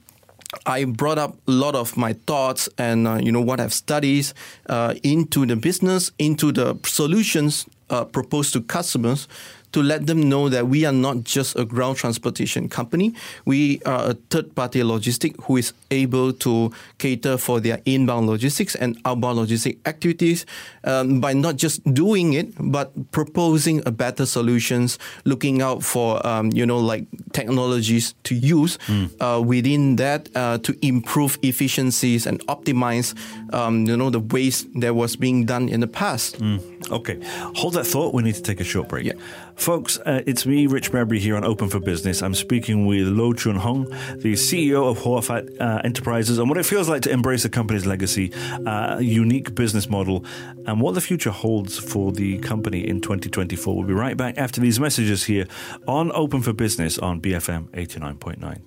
I 0.65 0.85
brought 0.85 1.19
up 1.19 1.37
a 1.47 1.51
lot 1.51 1.75
of 1.75 1.97
my 1.97 2.13
thoughts 2.13 2.69
and 2.79 3.07
uh, 3.07 3.19
you 3.23 3.33
know 3.33 3.41
what 3.41 3.61
I've 3.61 3.73
studied 3.73 4.27
uh, 4.69 4.95
into 5.03 5.47
the 5.47 5.57
business, 5.57 6.13
into 6.19 6.53
the 6.53 6.79
solutions 6.85 7.67
uh, 7.91 8.05
proposed 8.05 8.53
to 8.53 8.61
customers 8.61 9.29
to 9.77 9.83
let 9.83 10.07
them 10.07 10.27
know 10.27 10.49
that 10.49 10.69
we 10.69 10.87
are 10.87 10.93
not 10.93 11.23
just 11.23 11.55
a 11.59 11.63
ground 11.63 11.99
transportation 11.99 12.67
company. 12.67 13.13
We 13.45 13.83
are 13.85 14.09
a 14.09 14.15
third 14.15 14.55
party 14.55 14.81
logistic 14.81 15.37
who 15.45 15.59
is 15.59 15.75
able 15.91 16.33
to 16.33 16.73
cater 16.97 17.37
for 17.37 17.61
their 17.61 17.83
inbound 17.85 18.27
logistics 18.27 18.75
and 18.75 18.97
outbound 19.05 19.39
logistic 19.39 19.77
activities 19.85 20.47
um, 20.85 21.21
by 21.21 21.35
not 21.35 21.57
just 21.57 21.85
doing 21.93 22.33
it, 22.33 22.55
but 22.59 22.89
proposing 23.13 23.83
a 23.85 23.91
better 23.91 24.25
solutions, 24.25 24.99
looking 25.27 25.61
out 25.61 25.83
for, 25.83 26.27
um, 26.27 26.51
you 26.55 26.65
know, 26.65 26.79
like 26.79 27.05
technologies 27.35 28.15
to 28.25 28.35
use 28.35 28.79
mm. 28.87 29.13
uh, 29.21 29.43
within 29.43 29.97
that 29.97 30.31
uh, 30.35 30.57
to 30.57 30.75
improve 30.81 31.39
efficiencies 31.43 32.27
and 32.27 32.41
optimize, 32.47 33.15
um, 33.53 33.85
you 33.85 33.95
know, 33.95 34.09
the 34.09 34.21
waste 34.21 34.69
that 34.81 34.95
was 34.95 35.17
being 35.17 35.45
done 35.45 35.69
in 35.69 35.81
the 35.81 35.87
past. 35.87 36.41
Mm. 36.41 36.91
Okay. 36.91 37.21
Hold 37.57 37.75
that 37.75 37.85
thought. 37.85 38.15
We 38.15 38.23
need 38.23 38.37
to 38.37 38.43
take 38.43 38.61
a 38.61 38.65
short 38.65 38.89
break. 38.89 39.05
Yeah. 39.05 39.21
Folks, 39.57 39.99
uh, 40.01 40.23
it's 40.27 40.45
me, 40.47 40.67
Rich 40.67 40.91
Bradbury, 40.91 41.19
here 41.19 41.35
on 41.35 41.43
Open 41.43 41.69
for 41.69 41.81
Business. 41.81 42.23
I'm 42.23 42.35
speaking 42.35 42.87
with 42.87 43.09
Loh 43.09 43.33
Choon 43.33 43.57
Hong, 43.57 43.87
the 44.19 44.35
CEO 44.35 44.89
of 44.89 44.99
Hoor 44.99 45.23
Fatt 45.23 45.45
uh, 45.59 45.81
Enterprises, 45.83 46.39
and 46.39 46.49
what 46.49 46.59
it 46.59 46.65
feels 46.65 46.89
like 46.89 47.03
to 47.03 47.11
embrace 47.11 47.45
a 47.45 47.49
company's 47.49 47.87
legacy, 47.87 48.33
uh, 48.67 48.99
unique 48.99 49.55
business 49.55 49.89
model, 49.89 50.25
and 50.67 50.81
what 50.81 50.95
the 50.95 51.01
future 51.01 51.31
holds 51.31 51.79
for 51.79 52.13
the 52.13 52.39
company 52.39 52.87
in 52.87 53.01
2024. 53.01 53.75
We'll 53.75 53.87
be 53.87 53.95
right 53.95 54.17
back 54.17 54.37
after 54.37 54.61
these 54.61 54.79
messages 54.79 55.25
here 55.25 55.47
on 55.89 56.13
Open 56.13 56.43
for 56.43 56.53
Business 56.53 56.99
on 56.99 57.21
BFM 57.21 57.69
89.9. 57.71 58.61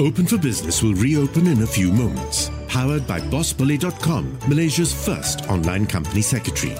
Open 0.00 0.26
for 0.26 0.38
Business 0.38 0.82
will 0.82 0.94
reopen 0.94 1.48
in 1.48 1.62
a 1.62 1.66
few 1.66 1.92
moments. 1.92 2.50
Powered 2.68 3.06
by 3.06 3.20
BossBully.com, 3.20 4.38
Malaysia's 4.48 4.92
first 4.92 5.42
online 5.50 5.86
company 5.86 6.22
secretary. 6.22 6.74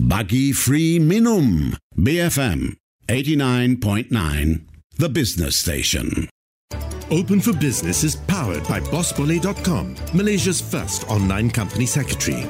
Bagi 0.00 0.52
Free 0.52 0.98
Minum. 0.98 1.76
BFM 1.94 2.76
89.9, 3.08 4.64
the 4.96 5.08
business 5.10 5.58
station. 5.58 6.26
Open 7.10 7.38
for 7.38 7.52
Business 7.52 8.02
is 8.02 8.16
powered 8.16 8.66
by 8.66 8.80
BossBully.com, 8.80 9.96
Malaysia's 10.14 10.58
first 10.58 11.06
online 11.10 11.50
company 11.50 11.84
secretary. 11.84 12.48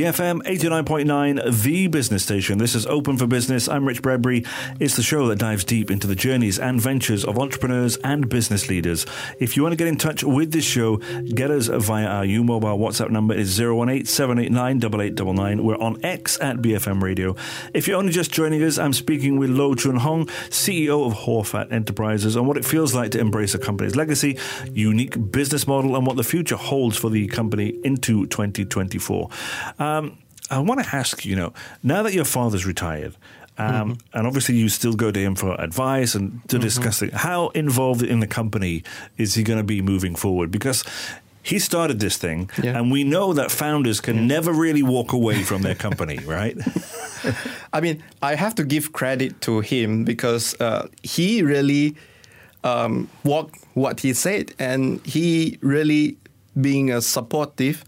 BFM 0.00 0.40
89.9, 0.44 1.62
the 1.62 1.86
business 1.88 2.22
station. 2.22 2.56
This 2.56 2.74
is 2.74 2.86
Open 2.86 3.18
for 3.18 3.26
Business. 3.26 3.68
I'm 3.68 3.84
Rich 3.84 4.00
Bradbury. 4.00 4.46
It's 4.80 4.96
the 4.96 5.02
show 5.02 5.26
that 5.26 5.38
dives 5.38 5.62
deep 5.62 5.90
into 5.90 6.06
the 6.06 6.14
journeys 6.14 6.58
and 6.58 6.80
ventures 6.80 7.22
of 7.22 7.38
entrepreneurs 7.38 7.98
and 7.98 8.26
business 8.26 8.70
leaders. 8.70 9.04
If 9.40 9.58
you 9.58 9.62
want 9.62 9.74
to 9.74 9.76
get 9.76 9.88
in 9.88 9.98
touch 9.98 10.24
with 10.24 10.52
this 10.52 10.64
show, 10.64 10.96
get 11.34 11.50
us 11.50 11.66
via 11.66 12.06
our 12.06 12.24
U 12.24 12.42
Mobile 12.42 12.78
WhatsApp 12.78 13.10
number 13.10 13.34
is 13.34 13.60
018 13.60 14.06
789 14.06 14.76
8899. 14.78 15.64
We're 15.64 15.76
on 15.76 16.02
X 16.02 16.40
at 16.40 16.56
BFM 16.62 17.02
Radio. 17.02 17.36
If 17.74 17.86
you're 17.86 17.98
only 17.98 18.12
just 18.12 18.32
joining 18.32 18.62
us, 18.62 18.78
I'm 18.78 18.94
speaking 18.94 19.38
with 19.38 19.50
Loh 19.50 19.74
Choon 19.74 19.98
Hong, 19.98 20.28
CEO 20.48 21.04
of 21.06 21.12
Hoor 21.12 21.44
Fatt 21.44 21.70
Enterprises, 21.70 22.38
on 22.38 22.46
what 22.46 22.56
it 22.56 22.64
feels 22.64 22.94
like 22.94 23.10
to 23.10 23.18
embrace 23.18 23.54
a 23.54 23.58
company's 23.58 23.96
legacy, 23.96 24.38
unique 24.72 25.30
business 25.30 25.66
model, 25.66 25.94
and 25.94 26.06
what 26.06 26.16
the 26.16 26.24
future 26.24 26.56
holds 26.56 26.96
for 26.96 27.10
the 27.10 27.26
company 27.26 27.78
into 27.84 28.26
2024. 28.28 29.28
Uh, 29.78 29.89
Um, 29.98 30.18
I 30.50 30.58
want 30.58 30.82
to 30.82 30.96
ask 30.96 31.24
you 31.24 31.36
know, 31.36 31.52
now 31.82 32.02
that 32.02 32.12
your 32.12 32.24
father's 32.24 32.66
retired, 32.66 33.14
um, 33.58 33.92
mm-hmm. 33.94 34.18
and 34.18 34.26
obviously 34.26 34.56
you 34.56 34.68
still 34.68 34.94
go 34.94 35.10
to 35.10 35.20
him 35.20 35.34
for 35.34 35.54
advice 35.60 36.14
and 36.14 36.40
to 36.48 36.56
mm-hmm. 36.56 36.64
discuss 36.64 37.02
it, 37.02 37.12
how 37.12 37.48
involved 37.48 38.02
in 38.02 38.20
the 38.20 38.26
company 38.26 38.82
is 39.16 39.34
he 39.34 39.42
going 39.42 39.58
to 39.58 39.64
be 39.64 39.82
moving 39.82 40.14
forward? 40.14 40.50
Because 40.50 40.82
he 41.42 41.58
started 41.58 42.00
this 42.00 42.16
thing, 42.16 42.50
yeah. 42.62 42.76
and 42.76 42.92
we 42.92 43.04
know 43.04 43.32
that 43.32 43.50
founders 43.50 44.00
can 44.00 44.16
yeah. 44.16 44.26
never 44.26 44.52
really 44.52 44.82
walk 44.82 45.12
away 45.20 45.42
from 45.42 45.62
their 45.62 45.74
company, 45.74 46.18
right? 46.26 46.56
I 47.72 47.80
mean, 47.80 48.02
I 48.22 48.34
have 48.34 48.54
to 48.56 48.64
give 48.64 48.92
credit 48.92 49.40
to 49.42 49.60
him 49.60 50.04
because 50.04 50.58
uh, 50.60 50.88
he 51.02 51.42
really 51.42 51.96
um, 52.64 53.08
walked 53.24 53.64
what 53.74 54.00
he 54.00 54.14
said, 54.14 54.52
and 54.58 55.04
he 55.06 55.58
really 55.60 56.16
being 56.60 56.90
a 56.90 57.00
supportive. 57.00 57.84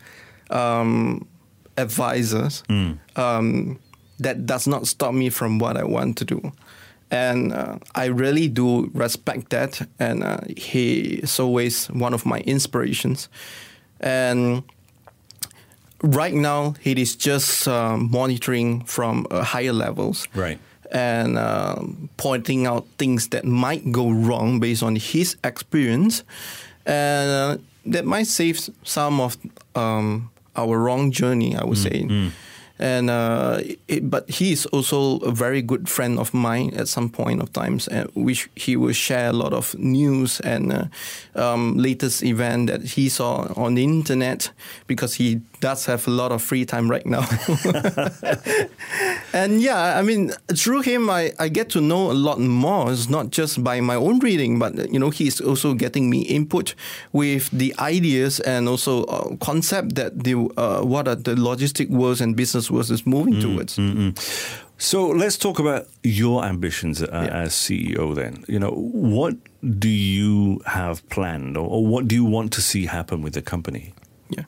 Um, 0.51 1.27
advisors, 1.77 2.63
mm. 2.69 2.99
um, 3.17 3.79
that 4.19 4.47
does 4.47 4.67
not 4.67 4.87
stop 4.87 5.15
me 5.15 5.31
from 5.31 5.59
what 5.59 5.77
I 5.77 5.85
want 5.85 6.17
to 6.19 6.25
do. 6.25 6.53
And 7.11 7.53
uh, 7.53 7.77
I 7.95 8.07
really 8.07 8.49
do 8.49 8.91
respect 8.95 9.51
that. 9.51 9.87
And 9.99 10.25
uh, 10.25 10.39
he 10.57 11.21
is 11.23 11.39
always 11.39 11.87
one 11.91 12.15
of 12.15 12.25
my 12.25 12.41
inspirations. 12.41 13.29
And 14.01 14.63
right 16.03 16.33
now, 16.33 16.75
he 16.81 16.93
is 16.93 17.15
just 17.15 17.69
uh, 17.69 17.99
monitoring 17.99 18.85
from 18.85 19.27
uh, 19.31 19.45
higher 19.45 19.75
levels. 19.75 20.27
Right. 20.35 20.59
And 20.91 21.37
uh, 21.37 21.83
pointing 22.17 22.67
out 22.67 22.87
things 22.99 23.29
that 23.29 23.45
might 23.45 23.93
go 23.93 24.11
wrong 24.11 24.61
based 24.61 24.83
on 24.83 24.97
his 24.97 25.37
experience. 25.45 26.25
And 26.87 27.31
uh, 27.31 27.63
that 27.87 28.05
might 28.07 28.27
save 28.27 28.71
some 28.85 29.21
of 29.21 29.37
um, 29.75 30.31
our 30.57 30.79
wrong 30.79 31.11
journey, 31.11 31.57
I 31.57 31.65
would 31.65 31.79
mm, 31.79 31.83
say. 31.83 32.03
Mm. 32.05 32.31
And 32.79 33.11
uh, 33.11 33.61
it, 33.87 34.11
but 34.11 34.29
he 34.29 34.53
is 34.53 34.67
also 34.67 35.19
a 35.19 35.31
very 35.31 35.63
good 35.63 35.89
friend 35.89 36.19
of 36.19 36.35
mine 36.35 36.75
at 36.75 36.89
some 36.89 37.11
point 37.11 37.41
of 37.41 37.53
times, 37.53 37.87
uh, 37.89 38.07
which 38.15 38.49
he 38.57 38.77
will 38.77 38.93
share 38.93 39.29
a 39.29 39.33
lot 39.33 39.53
of 39.53 39.79
news 39.79 40.41
and 40.41 40.73
uh, 40.73 40.85
um, 41.37 41.77
latest 41.77 42.25
event 42.25 42.69
that 42.69 42.83
he 42.83 43.09
saw 43.09 43.47
on 43.57 43.75
the 43.75 43.85
internet 43.85 44.51
because 44.89 45.15
he 45.15 45.41
does 45.63 45.87
have 45.87 46.07
a 46.09 46.11
lot 46.11 46.33
of 46.33 46.43
free 46.43 46.67
time 46.67 46.91
right 46.91 47.07
now. 47.07 47.23
and 49.33 49.63
yeah, 49.63 49.97
I 49.97 50.03
mean, 50.03 50.33
through 50.55 50.83
him, 50.83 51.09
I, 51.09 51.33
I 51.39 51.49
get 51.49 51.71
to 51.71 51.81
know 51.81 52.11
a 52.11 52.19
lot 52.29 52.41
more. 52.41 52.91
It's 52.91 53.09
not 53.09 53.31
just 53.31 53.63
by 53.63 53.81
my 53.81 53.95
own 53.95 54.19
reading, 54.19 54.59
but 54.59 54.93
you 54.93 54.99
know, 54.99 55.11
he's 55.11 55.41
also 55.41 55.73
getting 55.73 56.11
me 56.11 56.23
input 56.23 56.75
with 57.13 57.49
the 57.51 57.75
ideas 57.79 58.41
and 58.41 58.69
also 58.69 59.05
uh, 59.05 59.37
concept 59.37 59.95
that 59.95 60.25
the 60.25 60.35
uh, 60.57 60.83
what 60.83 61.07
are 61.07 61.15
the 61.15 61.37
logistic 61.37 61.89
worlds 61.89 62.21
and 62.21 62.37
business 62.37 62.69
worlds 62.71 62.91
is 62.91 63.07
moving 63.07 63.35
mm, 63.35 63.43
towards. 63.43 63.77
Mm, 63.77 63.95
mm. 63.95 64.59
So 64.79 65.07
let's 65.07 65.39
talk 65.39 65.61
about 65.61 65.87
your 66.03 66.45
ambitions 66.45 67.01
uh, 67.03 67.07
yeah. 67.13 67.43
as 67.45 67.53
CEO. 67.53 68.17
Then, 68.17 68.45
you 68.49 68.59
know, 68.59 68.73
what 68.73 69.37
do 69.79 69.89
you 69.89 70.61
have 70.67 71.09
planned, 71.09 71.57
or, 71.57 71.69
or 71.69 71.87
what 71.87 72.09
do 72.09 72.17
you 72.17 72.25
want 72.25 72.53
to 72.55 72.61
see 72.61 72.87
happen 72.87 73.23
with 73.23 73.35
the 73.35 73.43
company? 73.43 73.95
Yeah. 74.29 74.45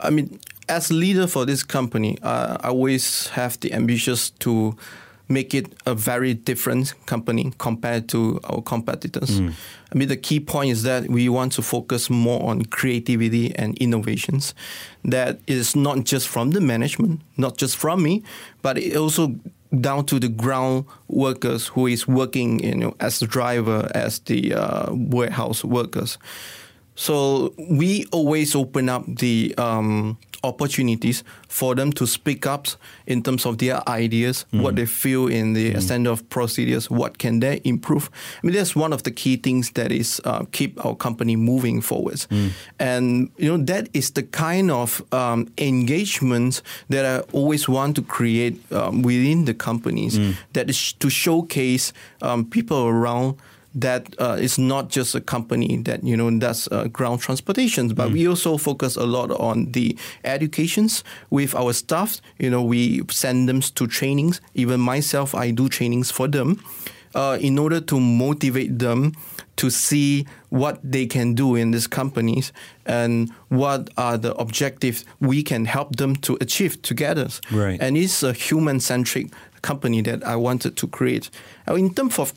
I 0.00 0.10
mean, 0.10 0.38
as 0.68 0.90
leader 0.90 1.26
for 1.26 1.46
this 1.46 1.62
company, 1.62 2.18
uh, 2.22 2.58
I 2.60 2.68
always 2.68 3.28
have 3.28 3.58
the 3.60 3.72
ambitions 3.72 4.30
to 4.40 4.76
make 5.28 5.54
it 5.54 5.72
a 5.86 5.94
very 5.94 6.34
different 6.34 6.94
company 7.06 7.52
compared 7.58 8.08
to 8.08 8.40
our 8.44 8.62
competitors. 8.62 9.40
Mm. 9.40 9.54
I 9.92 9.98
mean, 9.98 10.08
the 10.08 10.16
key 10.16 10.40
point 10.40 10.70
is 10.70 10.82
that 10.84 11.08
we 11.08 11.28
want 11.28 11.52
to 11.54 11.62
focus 11.62 12.08
more 12.08 12.48
on 12.48 12.64
creativity 12.66 13.54
and 13.56 13.76
innovations. 13.78 14.54
That 15.04 15.40
is 15.46 15.74
not 15.74 16.04
just 16.04 16.28
from 16.28 16.52
the 16.52 16.60
management, 16.60 17.22
not 17.36 17.56
just 17.56 17.76
from 17.76 18.02
me, 18.02 18.22
but 18.62 18.78
it 18.78 18.96
also 18.96 19.34
down 19.80 20.06
to 20.06 20.20
the 20.20 20.28
ground 20.28 20.84
workers 21.08 21.68
who 21.68 21.86
is 21.86 22.06
working, 22.06 22.62
you 22.62 22.74
know, 22.76 22.96
as 23.00 23.18
the 23.18 23.26
driver, 23.26 23.90
as 23.94 24.20
the 24.20 24.54
uh, 24.54 24.86
warehouse 24.92 25.64
workers. 25.64 26.18
So 26.96 27.52
we 27.58 28.06
always 28.10 28.54
open 28.54 28.88
up 28.88 29.04
the 29.06 29.54
um, 29.58 30.16
opportunities 30.42 31.24
for 31.48 31.74
them 31.74 31.92
to 31.92 32.06
speak 32.06 32.46
up 32.46 32.66
in 33.06 33.22
terms 33.22 33.44
of 33.46 33.58
their 33.58 33.86
ideas, 33.88 34.46
what 34.52 34.76
they 34.76 34.86
feel 34.86 35.26
in 35.28 35.52
the 35.54 35.78
standard 35.80 36.10
of 36.10 36.28
procedures, 36.30 36.90
what 36.90 37.18
can 37.18 37.40
they 37.40 37.60
improve. 37.64 38.08
I 38.42 38.46
mean, 38.46 38.54
that's 38.56 38.74
one 38.76 38.92
of 38.92 39.02
the 39.02 39.10
key 39.10 39.36
things 39.36 39.70
that 39.72 39.92
is 39.92 40.20
uh, 40.24 40.44
keep 40.52 40.84
our 40.84 40.94
company 40.94 41.36
moving 41.36 41.80
forwards, 41.82 42.28
and 42.78 43.30
you 43.36 43.50
know 43.56 43.64
that 43.64 43.88
is 43.92 44.10
the 44.12 44.22
kind 44.22 44.70
of 44.70 45.02
um, 45.12 45.48
engagement 45.58 46.62
that 46.88 47.04
I 47.04 47.20
always 47.32 47.68
want 47.68 47.96
to 47.96 48.02
create 48.02 48.56
um, 48.72 49.02
within 49.02 49.44
the 49.44 49.54
companies. 49.54 50.18
That 50.52 50.70
is 50.70 50.92
to 50.94 51.10
showcase 51.10 51.92
um, 52.22 52.44
people 52.44 52.86
around 52.86 53.36
that 53.76 54.14
uh, 54.18 54.36
it's 54.40 54.58
not 54.58 54.88
just 54.88 55.14
a 55.14 55.20
company 55.20 55.76
that 55.84 56.02
you 56.02 56.16
know 56.16 56.30
does 56.38 56.68
uh, 56.72 56.88
ground 56.88 57.20
transportations, 57.20 57.92
but 57.92 58.10
we 58.10 58.26
also 58.26 58.56
focus 58.56 58.96
a 58.96 59.04
lot 59.04 59.30
on 59.30 59.70
the 59.72 59.96
educations 60.24 61.04
with 61.30 61.54
our 61.54 61.72
staff. 61.72 62.20
You 62.38 62.50
know, 62.50 62.62
we 62.62 63.02
send 63.10 63.48
them 63.48 63.60
to 63.60 63.86
trainings. 63.86 64.40
Even 64.54 64.80
myself, 64.80 65.34
I 65.34 65.50
do 65.50 65.68
trainings 65.68 66.10
for 66.10 66.26
them 66.26 66.62
uh, 67.14 67.38
in 67.40 67.58
order 67.58 67.80
to 67.80 68.00
motivate 68.00 68.78
them 68.78 69.12
to 69.56 69.70
see 69.70 70.26
what 70.50 70.78
they 70.82 71.06
can 71.06 71.34
do 71.34 71.54
in 71.54 71.70
these 71.70 71.86
companies 71.86 72.52
and 72.84 73.30
what 73.48 73.88
are 73.96 74.18
the 74.18 74.34
objectives 74.34 75.04
we 75.20 75.42
can 75.42 75.64
help 75.64 75.96
them 75.96 76.14
to 76.16 76.36
achieve 76.40 76.80
together. 76.82 77.28
Right. 77.50 77.80
And 77.80 77.96
it's 77.96 78.22
a 78.22 78.32
human 78.32 78.80
centric 78.80 79.32
company 79.62 80.02
that 80.02 80.24
I 80.24 80.36
wanted 80.36 80.76
to 80.76 80.86
create. 80.86 81.30
In 81.68 81.94
terms 81.94 82.18
of 82.18 82.36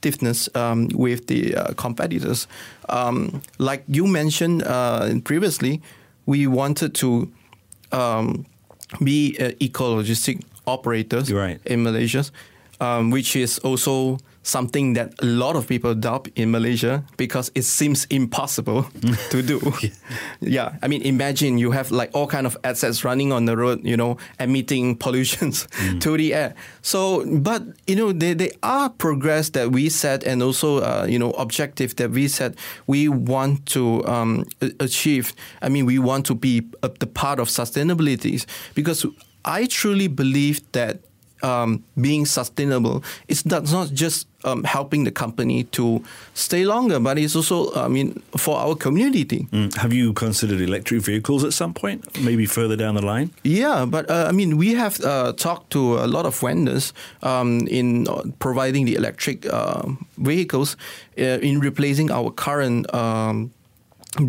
competitiveness 0.00 0.48
um, 0.56 0.88
with 0.94 1.26
the 1.26 1.54
uh, 1.54 1.72
competitors, 1.74 2.46
um, 2.88 3.42
like 3.58 3.84
you 3.88 4.06
mentioned 4.06 4.62
uh, 4.62 5.08
previously, 5.24 5.80
we 6.26 6.46
wanted 6.46 6.94
to 6.94 7.30
um, 7.92 8.46
be 9.02 9.36
uh, 9.40 9.50
eco-logistic 9.60 10.42
operators 10.66 11.32
Right. 11.32 11.60
in 11.64 11.82
Malaysia, 11.82 12.24
um, 12.80 13.10
which 13.10 13.36
is 13.36 13.58
also 13.60 14.18
something 14.42 14.94
that 14.94 15.12
a 15.20 15.26
lot 15.26 15.54
of 15.56 15.66
people 15.66 15.94
doubt 15.94 16.28
in 16.34 16.50
Malaysia 16.50 17.04
because 17.16 17.50
it 17.54 17.62
seems 17.62 18.06
impossible 18.06 18.86
to 19.30 19.42
do. 19.42 19.60
yeah. 20.40 20.76
I 20.82 20.88
mean, 20.88 21.02
imagine 21.02 21.58
you 21.58 21.72
have 21.72 21.90
like 21.90 22.10
all 22.14 22.26
kind 22.26 22.46
of 22.46 22.56
assets 22.64 23.04
running 23.04 23.32
on 23.32 23.44
the 23.44 23.56
road, 23.56 23.80
you 23.84 23.96
know, 23.96 24.16
emitting 24.38 24.96
pollutions 25.04 25.68
to 26.00 26.16
the 26.16 26.34
air. 26.34 26.54
So, 26.82 27.24
but 27.38 27.62
you 27.86 27.96
know, 27.96 28.12
there, 28.12 28.34
there 28.34 28.52
are 28.62 28.88
progress 28.88 29.50
that 29.50 29.72
we 29.72 29.88
set 29.88 30.24
and 30.24 30.42
also, 30.42 30.78
uh, 30.78 31.06
you 31.08 31.18
know, 31.18 31.32
objective 31.32 31.96
that 31.96 32.10
we 32.10 32.28
set. 32.28 32.54
We 32.86 33.08
want 33.08 33.66
to 33.66 34.04
um, 34.06 34.46
achieve. 34.78 35.34
I 35.60 35.68
mean, 35.68 35.86
we 35.86 35.98
want 35.98 36.26
to 36.26 36.34
be 36.34 36.66
a, 36.82 36.88
the 36.88 37.06
part 37.06 37.38
of 37.38 37.48
sustainability 37.48 38.46
because 38.74 39.04
I 39.44 39.66
truly 39.66 40.08
believe 40.08 40.60
that 40.72 41.00
um, 41.42 41.84
being 42.00 42.26
sustainable 42.26 43.02
is 43.28 43.46
not, 43.46 43.70
not 43.72 43.88
just 43.92 44.26
um, 44.44 44.64
helping 44.64 45.04
the 45.04 45.10
company 45.10 45.64
to 45.64 46.02
stay 46.34 46.64
longer, 46.64 47.00
but 47.00 47.18
it's 47.18 47.36
also, 47.36 47.72
I 47.74 47.88
mean, 47.88 48.22
for 48.36 48.58
our 48.58 48.74
community. 48.74 49.46
Mm. 49.52 49.74
Have 49.76 49.92
you 49.92 50.12
considered 50.12 50.60
electric 50.60 51.02
vehicles 51.02 51.44
at 51.44 51.52
some 51.52 51.74
point? 51.74 52.04
Maybe 52.20 52.46
further 52.46 52.76
down 52.76 52.94
the 52.94 53.04
line? 53.04 53.30
Yeah, 53.44 53.84
but 53.84 54.10
uh, 54.10 54.26
I 54.28 54.32
mean, 54.32 54.56
we 54.56 54.74
have 54.74 55.00
uh, 55.00 55.32
talked 55.32 55.70
to 55.70 55.98
a 55.98 56.06
lot 56.06 56.26
of 56.26 56.38
vendors 56.38 56.92
um, 57.22 57.66
in 57.68 58.08
uh, 58.08 58.22
providing 58.38 58.86
the 58.86 58.94
electric 58.94 59.46
uh, 59.46 59.82
vehicles 60.18 60.76
uh, 61.18 61.38
in 61.42 61.60
replacing 61.60 62.10
our 62.10 62.30
current 62.30 62.92
um, 62.94 63.52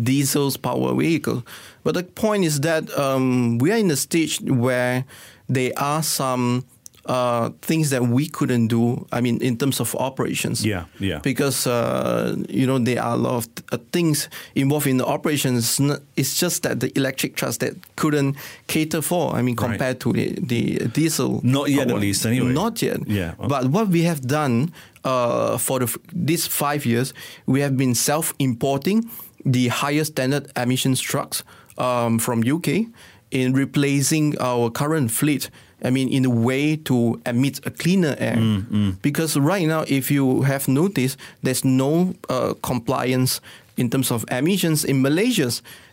diesel's 0.02 0.56
power 0.56 0.94
vehicle. 0.94 1.44
But 1.84 1.94
the 1.94 2.04
point 2.04 2.44
is 2.44 2.60
that 2.60 2.96
um, 2.96 3.58
we 3.58 3.72
are 3.72 3.76
in 3.78 3.90
a 3.90 3.96
stage 3.96 4.40
where 4.40 5.04
there 5.48 5.72
are 5.76 6.02
some 6.02 6.64
uh, 7.06 7.50
things 7.62 7.90
that 7.90 8.02
we 8.02 8.28
couldn't 8.28 8.68
do. 8.68 9.06
I 9.12 9.20
mean, 9.20 9.40
in 9.42 9.56
terms 9.56 9.80
of 9.80 9.94
operations. 9.96 10.64
Yeah, 10.64 10.84
yeah. 11.00 11.18
Because 11.22 11.66
uh, 11.66 12.36
you 12.48 12.66
know 12.66 12.78
there 12.78 13.02
are 13.02 13.14
a 13.14 13.16
lot 13.16 13.36
of 13.36 13.48
uh, 13.72 13.78
things 13.92 14.28
involved 14.54 14.86
in 14.86 14.98
the 14.98 15.06
operations. 15.06 15.80
It's 16.16 16.38
just 16.38 16.62
that 16.62 16.78
the 16.80 16.92
electric 16.96 17.34
trucks 17.36 17.56
that 17.58 17.74
couldn't 17.96 18.36
cater 18.66 19.02
for. 19.02 19.34
I 19.34 19.42
mean, 19.42 19.56
Right. 19.56 19.70
compared 19.70 20.00
to 20.00 20.12
the, 20.12 20.34
the 20.40 20.88
diesel. 20.92 21.40
Not 21.42 21.70
yet, 21.70 21.90
at 21.90 21.98
least, 21.98 22.24
anyway. 22.26 22.52
Not 22.52 22.80
yet. 22.82 23.00
Yeah, 23.08 23.34
okay. 23.38 23.48
But 23.48 23.66
what 23.66 23.88
we 23.88 24.02
have 24.04 24.20
done 24.26 24.72
uh, 25.04 25.58
for 25.58 25.78
the, 25.80 25.84
f- 25.86 25.98
these 26.12 26.46
five 26.46 26.86
years, 26.86 27.12
we 27.46 27.60
have 27.60 27.76
been 27.76 27.94
self-importing 27.94 29.10
the 29.44 29.68
higher 29.68 30.04
standard 30.04 30.46
emissions 30.56 31.00
trucks 31.00 31.42
um, 31.78 32.18
from 32.18 32.42
UK 32.46 32.86
in 33.30 33.52
replacing 33.52 34.36
our 34.40 34.70
current 34.70 35.10
fleet. 35.10 35.50
I 35.84 35.90
mean, 35.90 36.08
in 36.08 36.24
a 36.24 36.30
way 36.30 36.76
to 36.86 37.20
emit 37.26 37.60
a 37.66 37.70
cleaner 37.70 38.14
air. 38.18 38.36
Mm, 38.36 38.96
Because 39.02 39.36
right 39.36 39.66
now, 39.66 39.84
if 39.88 40.10
you 40.10 40.42
have 40.42 40.68
noticed, 40.68 41.18
there's 41.42 41.64
no 41.64 42.14
uh, 42.28 42.54
compliance 42.62 43.40
in 43.76 43.90
terms 43.90 44.10
of 44.10 44.24
emissions 44.30 44.84
in 44.84 45.02
Malaysia. 45.02 45.50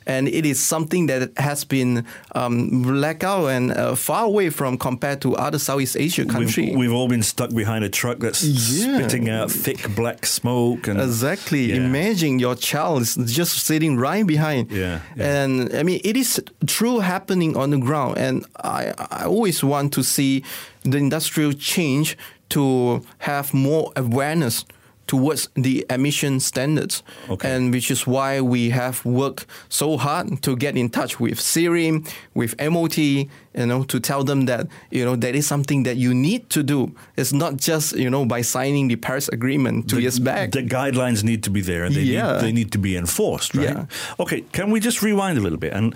And 0.09 0.27
it 0.27 0.43
is 0.45 0.59
something 0.59 1.07
that 1.07 1.21
has 1.37 1.63
been 1.65 2.03
um, 2.33 2.81
black 2.81 3.23
out 3.23 3.47
and 3.47 3.71
uh, 3.71 3.95
far 3.95 4.23
away 4.25 4.49
from 4.49 4.77
compared 4.77 5.19
to 5.21 5.35
other 5.35 5.59
Southeast 5.59 5.95
Asia 5.95 6.25
countries. 6.25 6.69
We've, 6.69 6.77
we've 6.79 6.93
all 6.97 7.07
been 7.07 7.23
stuck 7.23 7.51
behind 7.53 7.83
a 7.83 7.89
truck 7.89 8.17
that's 8.19 8.43
Yeah. 8.43 8.97
spitting 8.97 9.29
out 9.29 9.51
thick 9.51 9.79
black 9.95 10.25
smoke. 10.25 10.87
And 10.89 10.99
Exactly. 10.99 11.63
Yeah. 11.69 11.85
Imagine 11.85 12.39
your 12.39 12.55
child 12.55 13.01
is 13.01 13.15
just 13.39 13.53
sitting 13.65 13.97
right 14.07 14.25
behind. 14.25 14.71
Yeah, 14.71 14.99
yeah. 15.15 15.43
And 15.43 15.51
I 15.79 15.83
mean, 15.83 15.99
it 16.03 16.17
is 16.17 16.41
true 16.65 16.99
happening 16.99 17.55
on 17.55 17.69
the 17.69 17.77
ground. 17.77 18.17
And 18.17 18.45
I, 18.63 18.93
I 19.21 19.25
always 19.25 19.63
want 19.63 19.93
to 19.93 20.01
see 20.03 20.43
the 20.83 20.97
industrial 20.97 21.53
change 21.53 22.17
to 22.49 23.03
have 23.19 23.53
more 23.53 23.91
awareness 23.95 24.65
towards 25.09 25.49
the 25.55 25.83
emission 25.89 26.39
standards. 26.39 27.01
Okay. 27.29 27.49
And 27.51 27.73
which 27.73 27.89
is 27.89 28.05
why 28.05 28.41
we 28.41 28.69
have 28.69 29.03
worked 29.03 29.47
so 29.67 29.97
hard 29.97 30.41
to 30.43 30.55
get 30.55 30.77
in 30.77 30.89
touch 30.89 31.19
with 31.19 31.39
SIRIM, 31.39 32.05
with 32.35 32.53
MOT, 32.61 32.97
you 32.97 33.27
know, 33.55 33.83
to 33.85 33.99
tell 33.99 34.23
them 34.23 34.45
that, 34.45 34.67
you 34.91 35.03
know, 35.03 35.15
that 35.15 35.35
is 35.35 35.47
something 35.47 35.83
that 35.83 35.97
you 35.97 36.13
need 36.13 36.49
to 36.51 36.61
do. 36.61 36.93
It's 37.17 37.33
not 37.33 37.57
just, 37.57 37.95
you 37.95 38.09
know, 38.09 38.23
by 38.25 38.41
signing 38.43 38.87
the 38.87 38.97
Paris 38.97 39.27
Agreement 39.29 39.89
two 39.89 39.95
the, 39.95 40.03
years 40.03 40.19
back. 40.19 40.51
The 40.51 40.63
guidelines 40.63 41.23
need 41.23 41.41
to 41.43 41.49
be 41.49 41.61
there 41.61 41.83
and 41.85 41.95
they, 41.95 42.01
Yeah. 42.01 42.33
need, 42.33 42.41
they 42.41 42.51
need 42.51 42.71
to 42.73 42.77
be 42.77 42.95
enforced, 42.95 43.55
right? 43.55 43.69
Yeah. 43.69 43.85
Okay, 44.19 44.41
can 44.51 44.69
we 44.69 44.79
just 44.79 45.01
rewind 45.01 45.39
a 45.39 45.41
little 45.41 45.57
bit 45.57 45.73
and 45.73 45.95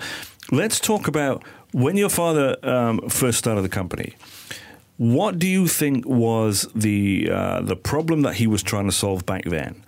let's 0.50 0.80
talk 0.80 1.06
about 1.06 1.44
when 1.72 1.96
your 1.96 2.08
father 2.10 2.56
um, 2.62 3.00
first 3.08 3.38
started 3.38 3.62
the 3.62 3.68
company. 3.68 4.14
What 4.96 5.38
do 5.40 5.46
you 5.48 5.66
think 5.66 6.06
was 6.06 6.68
the 6.74 7.28
uh, 7.30 7.60
the 7.62 7.74
problem 7.76 8.22
that 8.22 8.34
he 8.34 8.46
was 8.46 8.62
trying 8.62 8.86
to 8.86 8.92
solve 8.92 9.26
back 9.26 9.44
then, 9.44 9.82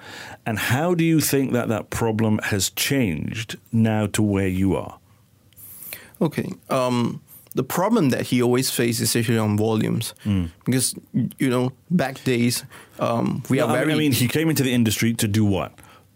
and 0.45 0.59
how 0.59 0.95
do 0.95 1.05
you 1.05 1.21
think 1.21 1.53
that 1.53 1.69
that 1.69 1.91
problem 1.91 2.39
has 2.45 2.71
changed 2.71 3.57
now 3.73 4.07
to 4.09 4.23
where 4.23 4.49
you 4.49 4.75
are? 4.75 4.99
Okay. 6.21 6.53
Um, 6.71 7.21
the 7.55 7.63
problem 7.63 8.11
that 8.11 8.23
he 8.27 8.43
always 8.43 8.71
faced 8.71 9.01
is 9.01 9.15
actually 9.15 9.39
on 9.39 9.57
volumes, 9.57 10.13
because 10.65 10.95
you 11.39 11.49
know 11.51 11.71
back 11.91 12.23
days 12.25 12.65
um, 12.99 13.43
we 13.49 13.59
No, 13.59 13.67
are 13.69 13.77
I 13.77 13.85
mean- 13.85 13.95
I 13.95 13.99
mean, 13.99 14.13
he 14.13 14.27
came 14.29 14.51
into 14.51 14.63
the 14.65 14.73
industry 14.73 15.15
to 15.15 15.29
do 15.29 15.45
what? 15.45 15.73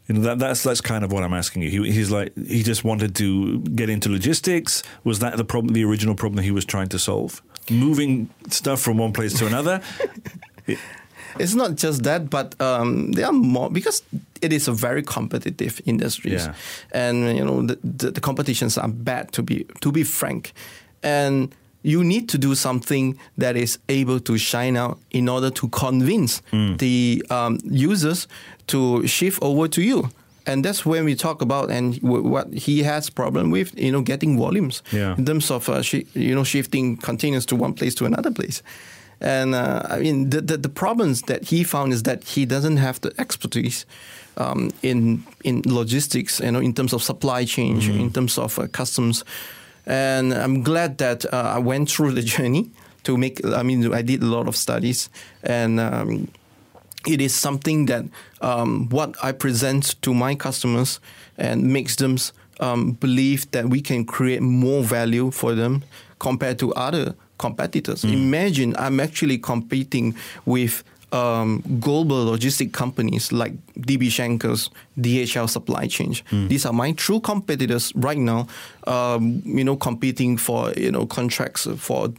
You 0.09 0.16
know, 0.16 0.22
that, 0.22 0.38
that's 0.40 0.64
that's 0.64 0.81
kind 0.81 1.05
of 1.05 1.12
what 1.12 1.22
I'm 1.22 1.33
asking 1.33 1.62
you. 1.62 1.70
He, 1.85 1.92
he's 1.92 2.11
like 2.11 2.37
he 2.37 2.64
just 2.64 2.83
wanted 2.83 3.14
to 3.16 3.61
get 3.61 3.88
into 3.88 4.09
logistics. 4.09 4.83
Was 5.05 5.20
that 5.20 5.37
the 5.37 5.44
problem? 5.44 5.74
The 5.74 5.85
original 5.85 6.16
problem 6.16 6.37
that 6.38 6.42
he 6.42 6.50
was 6.50 6.64
trying 6.64 6.88
to 6.88 6.98
solve? 6.98 7.40
Moving 7.71 8.29
stuff 8.49 8.81
from 8.81 8.99
one 8.99 9.13
place 9.13 9.39
to 9.39 9.47
another. 9.47 9.81
it's 11.39 11.55
not 11.55 11.77
just 11.77 12.03
that, 12.03 12.29
but 12.31 12.61
um, 12.61 13.13
there 13.13 13.27
are 13.27 13.33
more 13.33 13.71
because 13.71 14.03
it 14.43 14.53
is 14.53 14.69
a 14.69 14.73
very 14.73 15.03
competitive 15.03 15.81
industry, 15.87 16.33
Yeah. 16.33 16.55
and 16.93 17.37
you 17.37 17.45
know 17.45 17.63
the, 17.63 17.79
the, 17.85 18.11
the 18.11 18.21
competitions 18.21 18.77
are 18.79 18.89
bad 18.89 19.33
to 19.33 19.43
be 19.43 19.65
to 19.81 19.93
be 19.93 20.03
frank, 20.05 20.53
and 21.03 21.55
you 21.83 22.05
need 22.05 22.29
to 22.29 22.39
do 22.39 22.55
something 22.55 23.19
that 23.39 23.57
is 23.57 23.79
able 23.89 24.21
to 24.21 24.37
shine 24.37 24.77
out 24.77 24.99
in 25.11 25.29
order 25.29 25.51
to 25.51 25.69
convince 25.69 26.43
the 26.79 27.25
um, 27.31 27.59
users 27.65 28.29
to 28.67 29.07
shift 29.07 29.39
over 29.43 29.67
to 29.69 29.81
you. 29.81 30.11
And 30.53 30.65
that's 30.65 30.85
when 30.87 31.05
we 31.05 31.15
talk 31.15 31.43
about 31.43 31.71
and 31.71 32.01
w- 32.03 32.29
what 32.35 32.47
he 32.67 32.83
has 32.85 33.11
problem 33.11 33.51
with, 33.53 33.69
you 33.79 33.91
know, 33.93 34.03
getting 34.03 34.39
volumes 34.39 34.83
Yeah. 34.93 35.15
in 35.19 35.25
terms 35.25 35.51
of 35.51 35.69
uh, 35.69 35.83
shi 35.83 36.07
you 36.15 36.35
know 36.35 36.45
shifting 36.45 36.97
containers 37.03 37.47
to 37.47 37.57
one 37.57 37.73
place 37.75 37.95
to 37.97 38.05
another 38.07 38.33
place. 38.33 38.63
And 39.21 39.55
uh, 39.55 39.83
I 39.97 40.01
mean, 40.01 40.31
the, 40.31 40.41
the 40.41 40.57
the 40.57 40.69
problems 40.69 41.23
that 41.23 41.51
he 41.51 41.65
found 41.65 41.93
is 41.93 42.03
that 42.03 42.25
he 42.37 42.47
doesn't 42.47 42.79
have 42.79 42.99
the 43.01 43.11
expertise 43.19 43.87
um, 44.37 44.71
in 44.83 45.23
in 45.45 45.63
logistics, 45.67 46.41
you 46.41 46.51
know, 46.51 46.63
in 46.63 46.73
terms 46.73 46.93
of 46.93 47.03
supply 47.03 47.47
chain, 47.47 47.81
in 48.01 48.11
terms 48.11 48.39
of 48.39 48.59
uh, 48.59 48.67
customs. 48.73 49.25
And 49.87 50.33
I'm 50.33 50.63
glad 50.63 50.97
that 50.99 51.25
uh, 51.25 51.57
I 51.57 51.59
went 51.59 51.91
through 51.91 52.15
the 52.15 52.23
journey 52.37 52.71
to 53.03 53.17
make. 53.17 53.41
I 53.45 53.63
mean, 53.63 53.93
I 53.95 54.03
did 54.03 54.23
a 54.23 54.27
lot 54.27 54.49
of 54.49 54.57
studies, 54.57 55.11
and 55.43 55.79
um, 55.81 56.29
it 57.07 57.21
is 57.21 57.35
something 57.35 57.87
that 57.87 58.05
um, 58.41 58.89
what 58.91 59.15
I 59.23 59.33
present 59.33 60.01
to 60.03 60.15
my 60.15 60.35
customers 60.35 61.01
and 61.39 61.73
makes 61.73 61.97
them 61.97 62.17
um, 62.61 62.93
believe 62.93 63.51
that 63.53 63.69
we 63.69 63.81
can 63.81 64.05
create 64.05 64.43
more 64.43 64.83
value 64.83 65.31
for 65.31 65.55
them 65.55 65.83
compared 66.19 66.59
to 66.59 66.73
other 66.75 67.15
competitors. 67.39 68.05
Imagine 68.05 68.77
I'm 68.77 69.01
actually 69.01 69.39
competing 69.39 70.15
with 70.45 70.85
um, 71.13 71.63
global 71.81 72.27
logistic 72.27 72.73
companies 72.73 73.33
like 73.33 73.53
DB 73.81 74.09
Schenkers, 74.09 74.69
DHL 74.99 75.49
Supply 75.49 75.87
Chain. 75.87 76.15
These 76.49 76.67
are 76.67 76.73
my 76.73 76.93
true 76.93 77.19
competitors 77.21 77.93
right 77.97 78.19
now. 78.19 78.47
Um, 78.87 79.43
you 79.45 79.65
know, 79.65 79.77
competing 79.77 80.37
for 80.37 80.73
you 80.77 80.93
know 80.93 81.07
contracts 81.07 81.67
for 81.79 82.13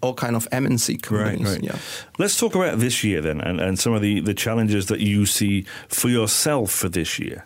all 0.00 0.14
kind 0.14 0.36
of 0.36 0.48
MNC 0.50 1.02
companies. 1.02 1.40
Right, 1.40 1.54
right. 1.54 1.62
Yeah. 1.62 1.78
Let's 2.18 2.38
talk 2.38 2.54
about 2.54 2.78
this 2.78 3.02
year 3.04 3.20
then, 3.20 3.40
and, 3.40 3.60
and 3.60 3.78
some 3.78 3.92
of 3.92 4.02
the, 4.02 4.20
the 4.20 4.34
challenges 4.34 4.86
that 4.86 5.00
you 5.00 5.26
see 5.26 5.62
for 5.88 6.08
yourself 6.08 6.70
for 6.70 6.88
this 6.88 7.18
year. 7.18 7.44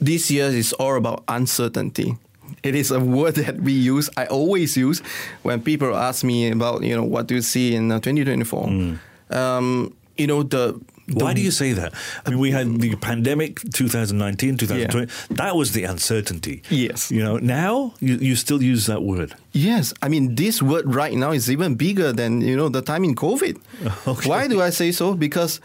this 0.00 0.30
year 0.30 0.46
is 0.46 0.72
all 0.74 0.96
about 0.96 1.24
uncertainty. 1.28 2.16
It 2.62 2.74
is 2.74 2.90
a 2.90 3.00
word 3.00 3.34
that 3.36 3.60
we 3.60 3.72
use. 3.72 4.10
I 4.16 4.26
always 4.26 4.76
use 4.76 5.00
when 5.42 5.62
people 5.62 5.96
ask 5.96 6.24
me 6.24 6.50
about 6.50 6.82
you 6.82 6.96
know 6.96 7.04
what 7.04 7.26
do 7.26 7.36
you 7.36 7.42
see 7.42 7.74
in 7.74 7.90
uh, 7.90 8.00
2024. 8.00 8.98
Um, 9.30 9.94
you 10.16 10.26
know 10.26 10.42
the. 10.42 10.80
The 11.06 11.24
Why 11.24 11.34
do 11.34 11.42
you 11.42 11.50
say 11.50 11.72
that? 11.72 11.92
I 12.24 12.30
mean, 12.30 12.38
we 12.38 12.50
had 12.50 12.80
the 12.80 12.96
pandemic 12.96 13.60
2019, 13.72 14.56
2020. 14.56 15.34
That 15.34 15.54
was 15.54 15.72
the 15.72 15.84
uncertainty. 15.84 16.62
Yes. 16.70 17.10
You 17.10 17.22
know, 17.22 17.36
now 17.36 17.94
you, 18.00 18.16
you 18.16 18.36
still 18.36 18.62
use 18.62 18.86
that 18.86 19.02
word. 19.02 19.34
Yes, 19.52 19.94
I 20.02 20.08
mean 20.08 20.34
this 20.34 20.60
word 20.60 20.92
right 20.92 21.14
now 21.14 21.30
is 21.30 21.48
even 21.48 21.76
bigger 21.76 22.12
than 22.12 22.40
you 22.40 22.56
know 22.56 22.68
the 22.68 22.82
time 22.82 23.04
in 23.04 23.14
COVID. 23.14 23.60
Okay. 24.06 24.28
Why 24.28 24.48
do 24.48 24.60
I 24.60 24.70
say 24.70 24.92
so? 24.92 25.14
Because 25.14 25.60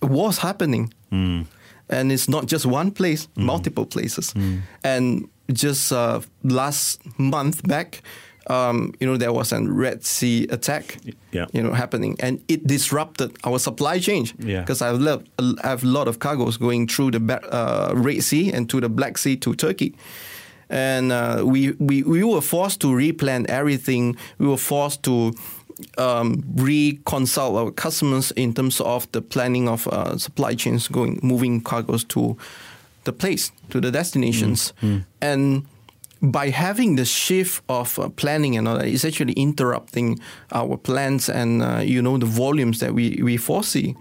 war's 0.00 0.38
happening, 0.38 0.92
hmm. 1.10 1.42
and 1.88 2.12
it's 2.12 2.28
not 2.28 2.46
just 2.46 2.64
one 2.64 2.90
place, 2.90 3.26
hmm. 3.34 3.44
multiple 3.44 3.84
places. 3.84 4.32
Hmm. 4.32 4.58
And 4.84 5.28
just 5.52 5.92
uh, 5.92 6.20
last 6.44 7.00
month 7.18 7.66
back, 7.66 8.02
um, 8.50 8.94
you 9.00 9.06
know 9.06 9.16
there 9.16 9.32
was 9.32 9.52
a 9.52 9.60
Red 9.60 10.04
Sea 10.04 10.46
attack, 10.50 10.98
yeah. 11.32 11.46
you 11.52 11.62
know 11.62 11.72
happening, 11.72 12.16
and 12.20 12.42
it 12.48 12.66
disrupted 12.66 13.36
our 13.44 13.58
supply 13.58 13.98
chain. 13.98 14.26
Yeah. 14.38 14.60
because 14.60 14.82
I've 14.82 15.00
le- 15.00 15.22
I 15.38 15.68
have 15.68 15.84
a 15.84 15.86
lot 15.86 16.08
of 16.08 16.18
cargoes 16.18 16.56
going 16.56 16.88
through 16.88 17.12
the 17.12 17.40
uh, 17.52 17.92
Red 17.94 18.22
Sea 18.22 18.52
and 18.52 18.68
to 18.70 18.80
the 18.80 18.88
Black 18.88 19.18
Sea 19.18 19.36
to 19.36 19.54
Turkey 19.54 19.94
and 20.70 21.12
uh, 21.12 21.42
we, 21.44 21.72
we 21.78 22.02
we 22.02 22.22
were 22.22 22.42
forced 22.42 22.80
to 22.80 22.88
replan 22.88 23.46
everything. 23.48 24.16
We 24.38 24.46
were 24.46 24.58
forced 24.58 25.02
to 25.04 25.32
um, 25.96 26.42
reconsult 26.54 27.56
our 27.56 27.70
customers 27.70 28.32
in 28.32 28.52
terms 28.54 28.80
of 28.80 29.10
the 29.12 29.22
planning 29.22 29.68
of 29.68 29.86
uh, 29.88 30.18
supply 30.18 30.54
chains 30.54 30.88
going 30.88 31.20
moving 31.22 31.60
cargoes 31.60 32.04
to 32.04 32.36
the 33.04 33.12
place 33.12 33.52
to 33.70 33.80
the 33.80 33.90
destinations 33.90 34.72
and 35.20 35.64
by 36.20 36.50
having 36.50 36.96
the 36.96 37.04
shift 37.04 37.62
of 37.68 37.98
uh, 37.98 38.08
planning 38.08 38.56
and 38.56 38.66
all 38.66 38.78
that, 38.78 38.88
it's 38.88 39.04
actually 39.04 39.34
interrupting 39.34 40.18
our 40.52 40.76
plans 40.76 41.28
and 41.28 41.62
uh, 41.62 41.78
you 41.78 42.02
know 42.02 42.18
the 42.18 42.26
volumes 42.26 42.80
that 42.80 42.92
we, 42.94 43.20
we 43.22 43.36
foresee. 43.36 43.94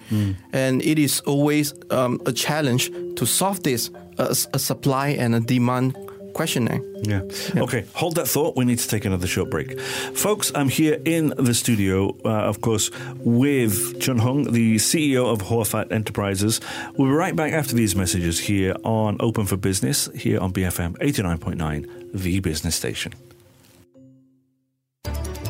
And 0.54 0.82
it 0.82 0.98
is 0.98 1.22
always 1.22 1.74
um, 1.92 2.20
a 2.26 2.32
challenge 2.32 2.90
to 3.16 3.26
solve 3.26 3.62
this 3.64 3.92
uh, 4.18 4.34
a 4.54 4.60
supply 4.60 5.10
and 5.10 5.36
a 5.36 5.40
demand 5.40 5.96
questionnaire. 6.38 6.82
Yeah. 7.02 7.22
Okay, 7.56 7.86
hold 7.94 8.16
that 8.16 8.28
thought. 8.28 8.56
We 8.56 8.64
need 8.64 8.80
to 8.80 8.88
take 8.88 9.06
another 9.06 9.28
short 9.28 9.50
break. 9.50 9.80
Folks, 9.80 10.52
I'm 10.56 10.70
here 10.70 11.02
in 11.04 11.34
the 11.38 11.54
studio, 11.54 12.16
uh, 12.24 12.52
of 12.52 12.62
course, 12.62 12.90
with 13.16 14.00
Choon 14.00 14.20
Hong, 14.20 14.52
the 14.52 14.76
CEO 14.76 15.26
of 15.34 15.42
Hoor 15.42 15.66
Fatt 15.66 15.92
Enterprises. 15.92 16.62
We'll 16.96 17.10
be 17.10 17.14
right 17.14 17.36
back 17.36 17.52
after 17.52 17.76
these 17.76 17.96
messages 17.96 18.40
here 18.40 18.76
on 18.84 19.18
Open 19.20 19.46
for 19.46 19.58
Business, 19.58 20.10
here 20.16 20.40
on 20.40 20.54
BFM 20.54 20.96
89.9, 21.00 22.12
the 22.14 22.40
business 22.40 22.76
station. 22.76 23.14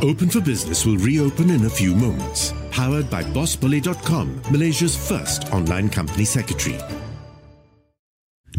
Open 0.01 0.29
for 0.29 0.41
Business 0.41 0.85
will 0.85 0.97
reopen 0.97 1.49
in 1.49 1.65
a 1.65 1.69
few 1.69 1.95
moments. 1.95 2.53
Powered 2.71 3.09
by 3.09 3.23
BossBully.com, 3.23 4.41
Malaysia's 4.51 4.95
first 4.95 5.51
online 5.51 5.89
company 5.89 6.23
secretary. 6.23 6.79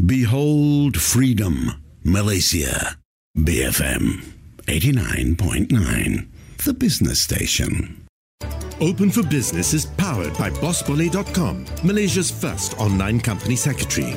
Behold 0.07 0.97
freedom, 0.97 1.83
Malaysia. 2.09 2.97
BFM 3.37 4.25
89.9, 4.67 6.27
the 6.65 6.73
business 6.73 7.21
station. 7.21 8.07
Open 8.81 9.11
for 9.11 9.23
Business 9.23 9.75
is 9.75 9.87
powered 9.87 10.37
by 10.39 10.51
BossBully.com, 10.51 11.67
Malaysia's 11.85 12.31
first 12.31 12.79
online 12.79 13.21
company 13.21 13.57
secretary. 13.57 14.17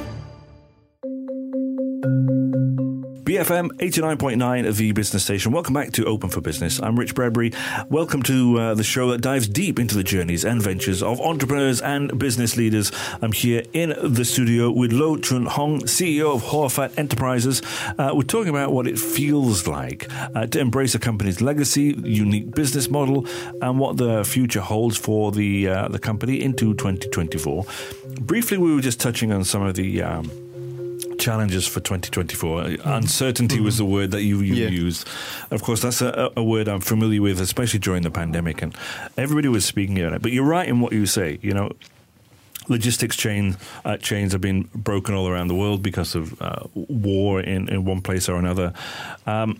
BFM 3.31 3.69
89.9, 3.77 4.75
the 4.75 4.91
business 4.91 5.23
station. 5.23 5.53
Welcome 5.53 5.73
back 5.73 5.93
to 5.93 6.03
Open 6.03 6.29
for 6.29 6.41
Business. 6.41 6.81
I'm 6.81 6.99
Rich 6.99 7.15
Bradbury. 7.15 7.53
Welcome 7.87 8.23
to 8.23 8.59
uh, 8.59 8.73
the 8.73 8.83
show 8.83 9.09
that 9.11 9.21
dives 9.21 9.47
deep 9.47 9.79
into 9.79 9.95
the 9.95 10.03
journeys 10.03 10.43
and 10.43 10.61
ventures 10.61 11.01
of 11.01 11.21
entrepreneurs 11.21 11.79
and 11.79 12.19
business 12.19 12.57
leaders. 12.57 12.91
I'm 13.21 13.31
here 13.31 13.63
in 13.71 13.95
the 14.03 14.25
studio 14.25 14.69
with 14.69 14.91
Loh 14.91 15.15
Choon 15.15 15.47
Hong, 15.47 15.79
CEO 15.83 16.35
of 16.35 16.41
Hoor 16.41 16.69
Fatt 16.69 16.99
Enterprises. 16.99 17.61
Uh, 17.97 18.11
we're 18.13 18.23
talking 18.23 18.49
about 18.49 18.73
what 18.73 18.85
it 18.85 18.99
feels 18.99 19.65
like 19.65 20.09
uh, 20.35 20.47
to 20.47 20.59
embrace 20.59 20.93
a 20.93 20.99
company's 20.99 21.39
legacy, 21.39 21.95
unique 22.03 22.51
business 22.53 22.89
model, 22.89 23.25
and 23.61 23.79
what 23.79 23.95
the 23.95 24.25
future 24.25 24.59
holds 24.59 24.97
for 24.97 25.31
the 25.31 25.69
uh, 25.69 25.87
the 25.87 25.99
company 25.99 26.41
into 26.41 26.73
2024. 26.73 27.65
Briefly, 28.19 28.57
we 28.57 28.75
were 28.75 28.81
just 28.81 28.99
touching 28.99 29.31
on 29.31 29.45
some 29.45 29.61
of 29.61 29.75
the. 29.75 30.01
Um, 30.01 30.29
challenges 31.21 31.65
for 31.67 31.79
2024. 31.79 32.77
Uncertainty 32.83 33.59
was 33.61 33.77
the 33.77 33.85
word 33.85 34.11
that 34.11 34.23
you, 34.23 34.41
you 34.41 34.55
Yeah. 34.55 34.69
used. 34.69 35.07
Of 35.51 35.61
course, 35.61 35.81
that's 35.81 36.01
a, 36.01 36.31
a 36.35 36.43
word 36.43 36.67
I'm 36.67 36.81
familiar 36.81 37.21
with, 37.21 37.39
especially 37.39 37.79
during 37.79 38.03
the 38.03 38.11
pandemic, 38.11 38.61
and 38.61 38.75
everybody 39.17 39.47
was 39.47 39.63
speaking 39.63 39.99
about 39.99 40.13
it. 40.13 40.21
But 40.21 40.31
you're 40.33 40.43
right 40.57 40.67
in 40.67 40.81
what 40.81 40.91
you 40.91 41.05
say. 41.05 41.39
You 41.41 41.53
know, 41.53 41.71
logistics 42.67 43.15
chain 43.15 43.57
uh, 43.85 43.97
chains 43.97 44.31
have 44.33 44.41
been 44.41 44.63
broken 44.73 45.15
all 45.15 45.27
around 45.27 45.47
the 45.47 45.55
world 45.55 45.81
because 45.83 46.15
of 46.15 46.41
uh, 46.41 46.63
war 46.73 47.39
in, 47.41 47.69
in 47.69 47.85
one 47.85 48.01
place 48.01 48.27
or 48.27 48.37
another. 48.37 48.73
Um, 49.25 49.59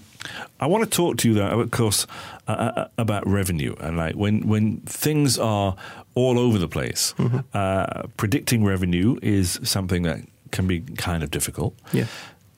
I 0.59 0.67
want 0.67 0.83
to 0.83 0.89
talk 0.89 1.17
to 1.17 1.27
you, 1.27 1.33
though, 1.35 1.61
of 1.61 1.71
course, 1.71 2.05
uh, 2.47 2.51
uh, 2.51 2.87
about 2.97 3.25
revenue 3.27 3.75
and 3.79 3.97
like 3.97 4.15
when 4.15 4.47
when 4.47 4.77
things 4.81 5.37
are 5.39 5.75
all 6.15 6.37
over 6.37 6.57
the 6.59 6.67
place. 6.67 7.13
Uh, 7.53 8.03
predicting 8.17 8.63
revenue 8.65 9.17
is 9.21 9.59
something 9.63 10.03
that 10.03 10.19
can 10.51 10.67
be 10.67 10.81
kind 10.81 11.23
of 11.23 11.31
difficult. 11.31 11.73
Yeah. 11.93 12.05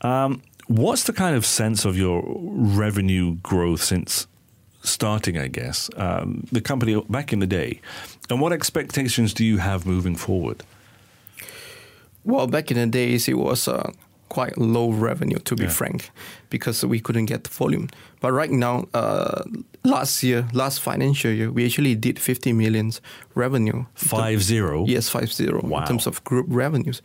Um, 0.02 0.42
what's 0.68 1.04
the 1.04 1.14
kind 1.14 1.36
of 1.36 1.46
sense 1.46 1.86
of 1.86 1.98
your 1.98 2.24
revenue 2.26 3.36
growth 3.36 3.82
since 3.82 4.28
starting, 4.84 5.38
I 5.38 5.48
guess, 5.48 5.90
um, 5.96 6.46
the 6.52 6.62
company 6.62 7.02
back 7.10 7.34
in 7.34 7.40
the 7.40 7.48
day? 7.48 7.80
And 8.30 8.42
what 8.42 8.52
expectations 8.52 9.34
do 9.34 9.46
you 9.46 9.58
have 9.58 9.86
moving 9.86 10.16
forward? 10.16 10.64
Well, 12.24 12.48
back 12.48 12.72
in 12.72 12.78
the 12.78 12.88
days, 12.88 13.28
it 13.28 13.38
was 13.38 13.68
uh, 13.68 13.92
quite 14.34 14.58
low 14.58 14.92
revenue, 15.10 15.40
to 15.44 15.56
be 15.56 15.64
Yeah. 15.64 15.74
frank, 15.74 16.10
because 16.50 16.88
we 16.88 17.00
couldn't 17.00 17.30
get 17.30 17.44
the 17.44 17.50
volume. 17.50 17.88
But 18.22 18.32
right 18.34 18.52
now, 18.52 18.86
uh, 18.94 19.44
last 19.84 20.24
year, 20.24 20.46
last 20.54 20.80
financial 20.82 21.32
year, 21.32 21.52
we 21.52 21.66
actually 21.66 21.96
did 21.96 22.18
50 22.20 22.54
millions 22.54 23.02
revenue. 23.36 23.86
Five 23.96 24.42
zero? 24.42 24.86
Yes, 24.88 25.10
five 25.10 25.28
zero 25.34 25.60
Wow. 25.64 25.80
in 25.82 25.86
terms 25.88 26.08
of 26.08 26.24
group 26.24 26.46
revenues. 26.50 27.02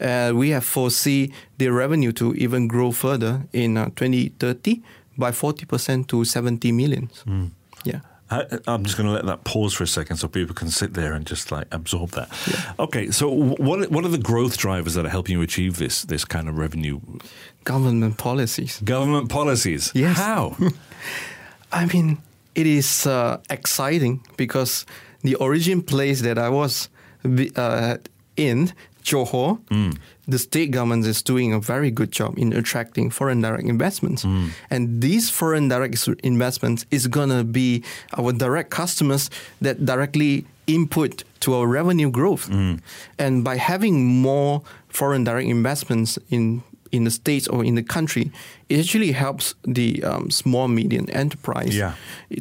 Uh, 0.00 0.30
we 0.34 0.50
have 0.52 0.64
foresee 0.64 1.30
the 1.58 1.68
revenue 1.68 2.12
to 2.12 2.34
even 2.34 2.68
grow 2.68 2.92
further 2.92 3.40
in 3.52 3.76
uh, 3.76 3.84
2030 3.96 4.80
by 5.16 5.32
40% 5.32 6.06
to 6.06 6.24
70 6.24 6.72
millions. 6.72 7.22
Hmm. 7.26 7.46
Yeah. 7.84 8.00
I, 8.30 8.44
I'm 8.66 8.84
just 8.84 8.96
going 8.96 9.08
to 9.08 9.14
let 9.14 9.24
that 9.26 9.44
pause 9.44 9.72
for 9.74 9.84
a 9.84 9.86
second 9.86 10.18
so 10.18 10.28
people 10.28 10.54
can 10.54 10.68
sit 10.68 10.94
there 10.94 11.14
and 11.14 11.26
just 11.26 11.50
like 11.50 11.66
absorb 11.70 12.10
that. 12.10 12.28
Okay, 12.78 13.10
so 13.10 13.30
what 13.30 13.90
what 13.90 14.04
are 14.04 14.10
the 14.10 14.18
growth 14.18 14.58
drivers 14.58 14.94
that 14.94 15.06
are 15.06 15.10
helping 15.10 15.32
you 15.32 15.42
achieve 15.42 15.78
this 15.78 16.02
this 16.02 16.24
kind 16.24 16.48
of 16.48 16.58
revenue? 16.58 17.00
Government 17.64 18.18
policies. 18.18 18.80
Government 18.84 19.28
policies. 19.28 19.92
Yes. 19.94 20.16
How? 20.16 20.56
I 21.72 21.86
mean, 21.86 22.18
it 22.54 22.66
is 22.66 23.06
uh, 23.06 23.40
exciting 23.50 24.20
because 24.36 24.84
the 25.22 25.34
origin 25.36 25.82
place 25.82 26.22
that 26.22 26.38
I 26.38 26.48
was 26.48 26.88
uh, 27.56 27.96
in, 28.36 28.72
Johor, 29.08 29.58
mm. 29.70 29.96
the 30.26 30.38
state 30.38 30.70
government 30.70 31.06
is 31.06 31.22
doing 31.22 31.52
a 31.52 31.60
very 31.60 31.90
good 31.90 32.12
job 32.12 32.38
in 32.38 32.52
attracting 32.52 33.10
foreign 33.10 33.40
direct 33.40 33.66
investments. 33.66 34.24
Mm. 34.24 34.50
And 34.70 35.00
these 35.00 35.30
foreign 35.30 35.68
direct 35.68 36.08
investments 36.22 36.84
is 36.90 37.06
going 37.06 37.30
to 37.30 37.44
be 37.44 37.82
our 38.18 38.32
direct 38.32 38.70
customers 38.70 39.30
that 39.60 39.84
directly 39.84 40.44
input 40.66 41.24
to 41.40 41.54
our 41.54 41.66
revenue 41.66 42.10
growth. 42.10 42.48
Mm. 42.50 42.80
And 43.18 43.42
by 43.42 43.56
having 43.56 44.04
more 44.06 44.62
foreign 44.88 45.24
direct 45.24 45.48
investments 45.48 46.18
in 46.28 46.62
in 46.92 47.04
the 47.04 47.10
states 47.10 47.48
or 47.48 47.64
in 47.64 47.74
the 47.74 47.82
country, 47.82 48.30
it 48.68 48.80
actually 48.80 49.12
helps 49.12 49.54
the 49.66 50.02
um, 50.04 50.30
small 50.30 50.68
medium 50.68 51.06
enterprise 51.12 51.76
Yeah. 51.76 51.92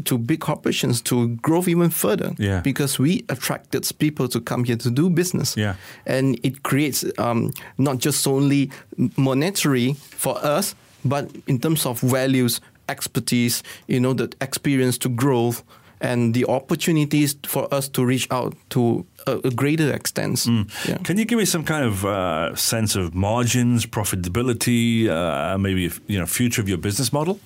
to 0.05 0.17
big 0.17 0.39
corporations 0.39 1.01
to 1.03 1.27
grow 1.41 1.63
even 1.67 1.89
further. 1.89 2.31
Yeah. 2.39 2.61
Because 2.61 2.99
we 2.99 3.23
attracted 3.29 3.89
people 3.99 4.27
to 4.29 4.39
come 4.41 4.63
here 4.63 4.77
to 4.77 4.89
do 4.91 5.09
business. 5.09 5.55
Yeah. 5.57 5.75
And 6.05 6.39
it 6.43 6.63
creates 6.63 7.05
um, 7.17 7.51
not 7.77 7.99
just 8.05 8.27
only 8.27 8.69
monetary 9.17 9.93
for 9.93 10.37
us, 10.43 10.75
but 11.05 11.29
in 11.47 11.59
terms 11.59 11.85
of 11.85 11.99
values, 12.01 12.61
expertise, 12.89 13.63
you 13.87 13.99
know, 13.99 14.13
the 14.13 14.29
experience 14.41 14.97
to 14.99 15.09
growth 15.09 15.63
and 16.01 16.33
the 16.33 16.45
opportunities 16.45 17.35
for 17.45 17.73
us 17.73 17.89
to 17.89 18.05
reach 18.05 18.27
out 18.31 18.55
to 18.69 19.05
a, 19.25 19.37
a 19.43 19.51
greater 19.51 19.93
extent. 19.93 20.45
Yeah. 20.87 20.97
Can 21.03 21.17
you 21.17 21.25
give 21.25 21.37
me 21.39 21.45
some 21.45 21.63
kind 21.63 21.85
of 21.85 22.05
uh, 22.05 22.55
sense 22.55 22.95
of 22.95 23.13
margins, 23.13 23.85
profitability, 23.85 25.07
uh, 25.07 25.57
maybe 25.57 25.91
you 26.07 26.19
know 26.19 26.25
future 26.25 26.61
of 26.61 26.69
your 26.69 26.77
business 26.77 27.11
model? 27.11 27.39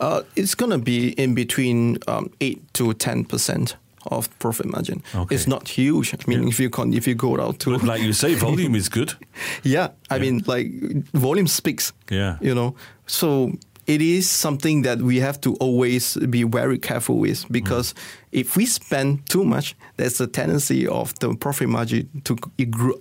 Uh, 0.00 0.22
it's 0.36 0.54
going 0.54 0.70
to 0.70 0.78
be 0.78 1.10
in 1.10 1.34
between 1.34 1.98
um, 2.06 2.30
8 2.40 2.74
to 2.74 2.84
10% 2.94 3.74
of 4.06 4.28
profit 4.38 4.66
margin. 4.66 5.02
Okay. 5.14 5.34
It's 5.34 5.46
not 5.46 5.68
huge. 5.68 6.14
I 6.14 6.18
mean, 6.26 6.48
if 6.48 6.60
you 6.60 6.70
con- 6.70 6.94
if 6.94 7.06
you 7.06 7.14
go 7.14 7.40
out 7.40 7.58
to 7.60 7.76
Like 7.78 8.02
you 8.02 8.12
say, 8.12 8.34
volume 8.46 8.74
is 8.76 8.88
good. 8.88 9.14
Yeah, 9.62 9.88
I 10.08 10.18
mean, 10.18 10.42
like 10.46 10.70
volume 11.12 11.48
speaks. 11.48 11.92
Yeah. 12.10 12.36
you 12.40 12.54
know, 12.54 12.74
so 13.06 13.52
it 13.88 14.02
is 14.02 14.28
something 14.28 14.82
that 14.82 15.00
we 15.00 15.18
have 15.20 15.40
to 15.40 15.54
always 15.56 16.14
be 16.28 16.42
very 16.44 16.78
careful 16.78 17.16
with 17.16 17.50
because 17.50 17.94
if 18.32 18.54
we 18.54 18.66
spend 18.66 19.26
too 19.30 19.42
much, 19.44 19.74
there's 19.96 20.20
a 20.20 20.26
tendency 20.26 20.86
of 20.86 21.18
the 21.20 21.34
profit 21.34 21.68
margin 21.68 22.06
to 22.24 22.36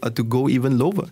uh, 0.02 0.10
to 0.10 0.24
go 0.24 0.48
even 0.48 0.78
lower. 0.80 1.08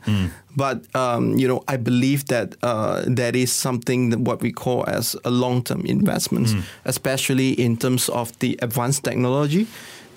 But 0.56 0.78
um, 0.96 1.38
you 1.38 1.48
know, 1.48 1.62
I 1.68 1.76
believe 1.78 2.26
that 2.28 2.56
uh, 2.64 3.04
that 3.16 3.36
is 3.36 3.52
something 3.52 4.12
that 4.12 4.20
what 4.20 4.42
we 4.42 4.54
call 4.54 4.86
as 4.88 5.18
a 5.26 5.30
long-term 5.30 5.86
investment, 5.86 6.48
especially 6.86 7.52
in 7.52 7.76
terms 7.76 8.08
of 8.10 8.32
the 8.40 8.58
advanced 8.62 9.04
technology 9.04 9.68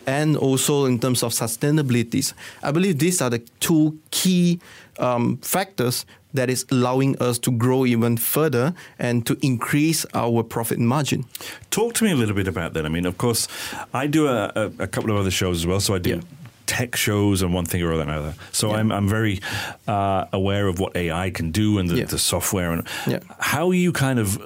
and 0.08 0.36
also 0.36 0.86
in 0.86 0.98
terms 0.98 1.22
of 1.22 1.32
sustainability. 1.32 2.32
I 2.62 2.72
believe 2.72 2.98
these 2.98 3.20
are 3.24 3.30
the 3.30 3.40
two 3.60 3.98
key 4.10 4.58
um, 4.98 5.36
factors 5.42 6.06
that 6.34 6.48
is 6.50 6.64
allowing 6.70 7.16
us 7.22 7.38
to 7.38 7.50
grow 7.50 7.84
even 7.86 8.16
further 8.16 8.72
and 8.98 9.24
to 9.26 9.36
increase 9.42 10.06
our 10.14 10.42
profit 10.42 10.78
margin. 10.78 11.24
Talk 11.70 11.94
to 11.94 12.04
me 12.04 12.10
a 12.12 12.16
little 12.16 12.34
bit 12.34 12.48
about 12.48 12.72
that. 12.74 12.84
I 12.84 12.88
mean, 12.88 13.06
of 13.06 13.16
course, 13.18 13.48
I 13.92 14.06
do 14.06 14.26
a, 14.28 14.50
a, 14.56 14.64
a 14.78 14.86
couple 14.86 15.10
of 15.10 15.16
other 15.16 15.30
shows 15.30 15.56
as 15.60 15.66
well. 15.66 15.80
So 15.80 15.94
I 15.94 15.98
do 15.98 16.10
Yeah. 16.10 16.20
tech 16.66 16.96
shows 16.96 17.42
and 17.42 17.54
one 17.54 17.64
thing 17.66 17.82
or 17.82 17.92
another. 18.00 18.34
So 18.52 18.68
Yeah. 18.68 18.76
I'm, 18.80 18.92
I'm 18.92 19.08
very 19.08 19.40
uh, 19.86 20.24
aware 20.32 20.68
of 20.68 20.78
what 20.78 20.96
AI 20.96 21.30
can 21.30 21.50
do 21.50 21.78
and 21.78 21.88
the, 21.90 21.96
Yeah. 21.96 22.04
the 22.10 22.18
software 22.18 22.72
and 22.72 22.82
Yeah. 23.06 23.20
how 23.38 23.68
are 23.70 23.74
you 23.84 23.92
kind 23.92 24.18
of 24.18 24.38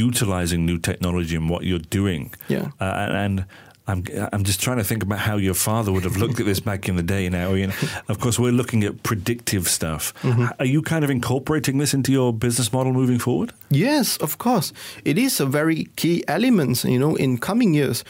utilizing 0.00 0.64
new 0.66 0.78
technology 0.78 1.36
and 1.36 1.50
what 1.50 1.62
you're 1.64 1.86
doing. 1.90 2.30
Yeah. 2.48 2.68
Uh, 2.80 2.84
and, 2.84 3.12
and 3.24 3.44
I'm, 3.88 4.04
I'm 4.32 4.42
just 4.42 4.60
trying 4.60 4.78
to 4.78 4.84
think 4.84 5.02
about 5.02 5.20
how 5.20 5.36
your 5.36 5.54
father 5.54 5.92
would 5.92 6.04
have 6.04 6.16
looked 6.16 6.40
at 6.40 6.46
this 6.46 6.60
back 6.60 6.88
in 6.88 6.96
the 6.96 7.02
day. 7.02 7.28
Now, 7.28 7.52
you 7.54 7.68
know, 7.68 7.74
of 8.08 8.18
course, 8.18 8.38
we're 8.38 8.52
looking 8.52 8.82
at 8.82 9.02
predictive 9.02 9.68
stuff. 9.68 10.12
Mm-hmm. 10.22 10.46
Are 10.58 10.66
you 10.66 10.82
kind 10.82 11.04
of 11.04 11.10
incorporating 11.10 11.78
this 11.78 11.94
into 11.94 12.10
your 12.10 12.32
business 12.32 12.72
model 12.72 12.92
moving 12.92 13.18
forward? 13.18 13.52
Yes, 13.70 14.16
of 14.16 14.38
course. 14.38 14.72
It 15.04 15.18
is 15.18 15.40
a 15.40 15.46
very 15.46 15.84
key 15.96 16.24
element, 16.26 16.84
you 16.84 16.98
know, 16.98 17.14
in 17.14 17.38
coming 17.38 17.74
years. 17.74 18.02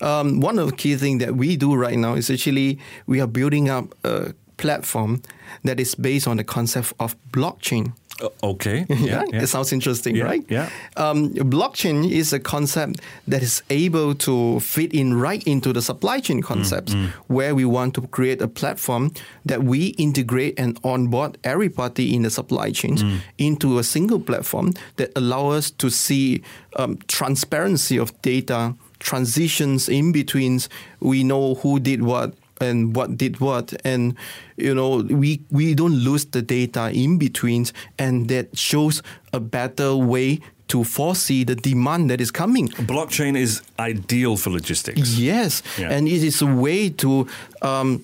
Um, 0.00 0.40
one 0.40 0.58
of 0.58 0.68
the 0.68 0.76
key 0.76 0.96
things 0.96 1.20
that 1.20 1.34
we 1.36 1.56
do 1.56 1.74
right 1.74 1.96
now 1.96 2.14
is 2.14 2.30
actually 2.30 2.78
we 3.06 3.20
are 3.20 3.26
building 3.26 3.68
up 3.68 3.94
a 4.04 4.34
platform 4.56 5.20
that 5.64 5.80
is 5.80 5.94
based 5.94 6.28
on 6.28 6.36
the 6.36 6.44
concept 6.44 6.92
of 7.00 7.16
blockchain. 7.30 7.92
Uh, 8.22 8.28
okay. 8.42 8.86
Yeah, 9.04 9.24
it 9.32 9.48
sounds 9.48 9.72
interesting, 9.72 10.14
Yeah, 10.16 10.24
right? 10.24 10.44
yeah. 10.48 10.68
Um, 10.96 11.30
blockchain 11.34 12.08
is 12.10 12.32
a 12.32 12.38
concept 12.38 13.00
that 13.26 13.42
is 13.42 13.62
able 13.70 14.14
to 14.14 14.60
fit 14.60 14.92
in 14.94 15.14
right 15.14 15.42
into 15.46 15.72
the 15.72 15.82
supply 15.82 16.20
chain 16.20 16.40
concepts, 16.42 16.94
where 17.26 17.54
we 17.54 17.64
want 17.64 17.94
to 17.94 18.02
create 18.08 18.40
a 18.40 18.48
platform 18.48 19.10
that 19.44 19.64
we 19.64 19.88
integrate 19.98 20.54
and 20.58 20.78
onboard 20.84 21.38
every 21.42 21.68
party 21.68 22.14
in 22.14 22.22
the 22.22 22.30
supply 22.30 22.70
chains 22.70 23.02
into 23.38 23.78
a 23.78 23.82
single 23.82 24.20
platform 24.20 24.72
that 24.96 25.10
allow 25.16 25.48
us 25.50 25.70
to 25.72 25.90
see 25.90 26.40
um, 26.76 26.98
transparency 27.08 27.98
of 27.98 28.10
data, 28.22 28.74
transitions 29.00 29.88
in 29.88 30.12
betweens. 30.12 30.68
We 31.00 31.24
know 31.24 31.54
who 31.56 31.78
did 31.80 32.02
what 32.02 32.34
and 32.70 32.96
what 32.96 33.08
did 33.16 33.34
what 33.40 33.66
and 33.84 34.14
you 34.56 34.74
know 34.74 34.90
we 35.22 35.40
we 35.50 35.74
don't 35.74 35.94
lose 36.08 36.24
the 36.36 36.42
data 36.42 36.90
in 36.92 37.18
betweens 37.18 37.72
and 37.98 38.28
that 38.28 38.46
shows 38.56 39.02
a 39.32 39.38
better 39.40 39.94
way 39.94 40.40
to 40.66 40.82
foresee 40.84 41.44
the 41.44 41.54
demand 41.54 42.08
that 42.10 42.20
is 42.20 42.30
coming 42.32 42.68
Blockchain 42.88 43.36
is 43.36 43.60
ideal 43.78 44.36
for 44.36 44.50
logistics. 44.50 45.18
yes 45.18 45.62
Yeah. 45.78 45.92
and 45.94 46.08
it 46.08 46.22
is 46.24 46.42
a 46.42 46.46
way 46.46 46.90
to 47.02 47.26
um, 47.62 48.00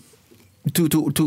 to 0.75 0.89
to 0.89 1.11
to 1.13 1.25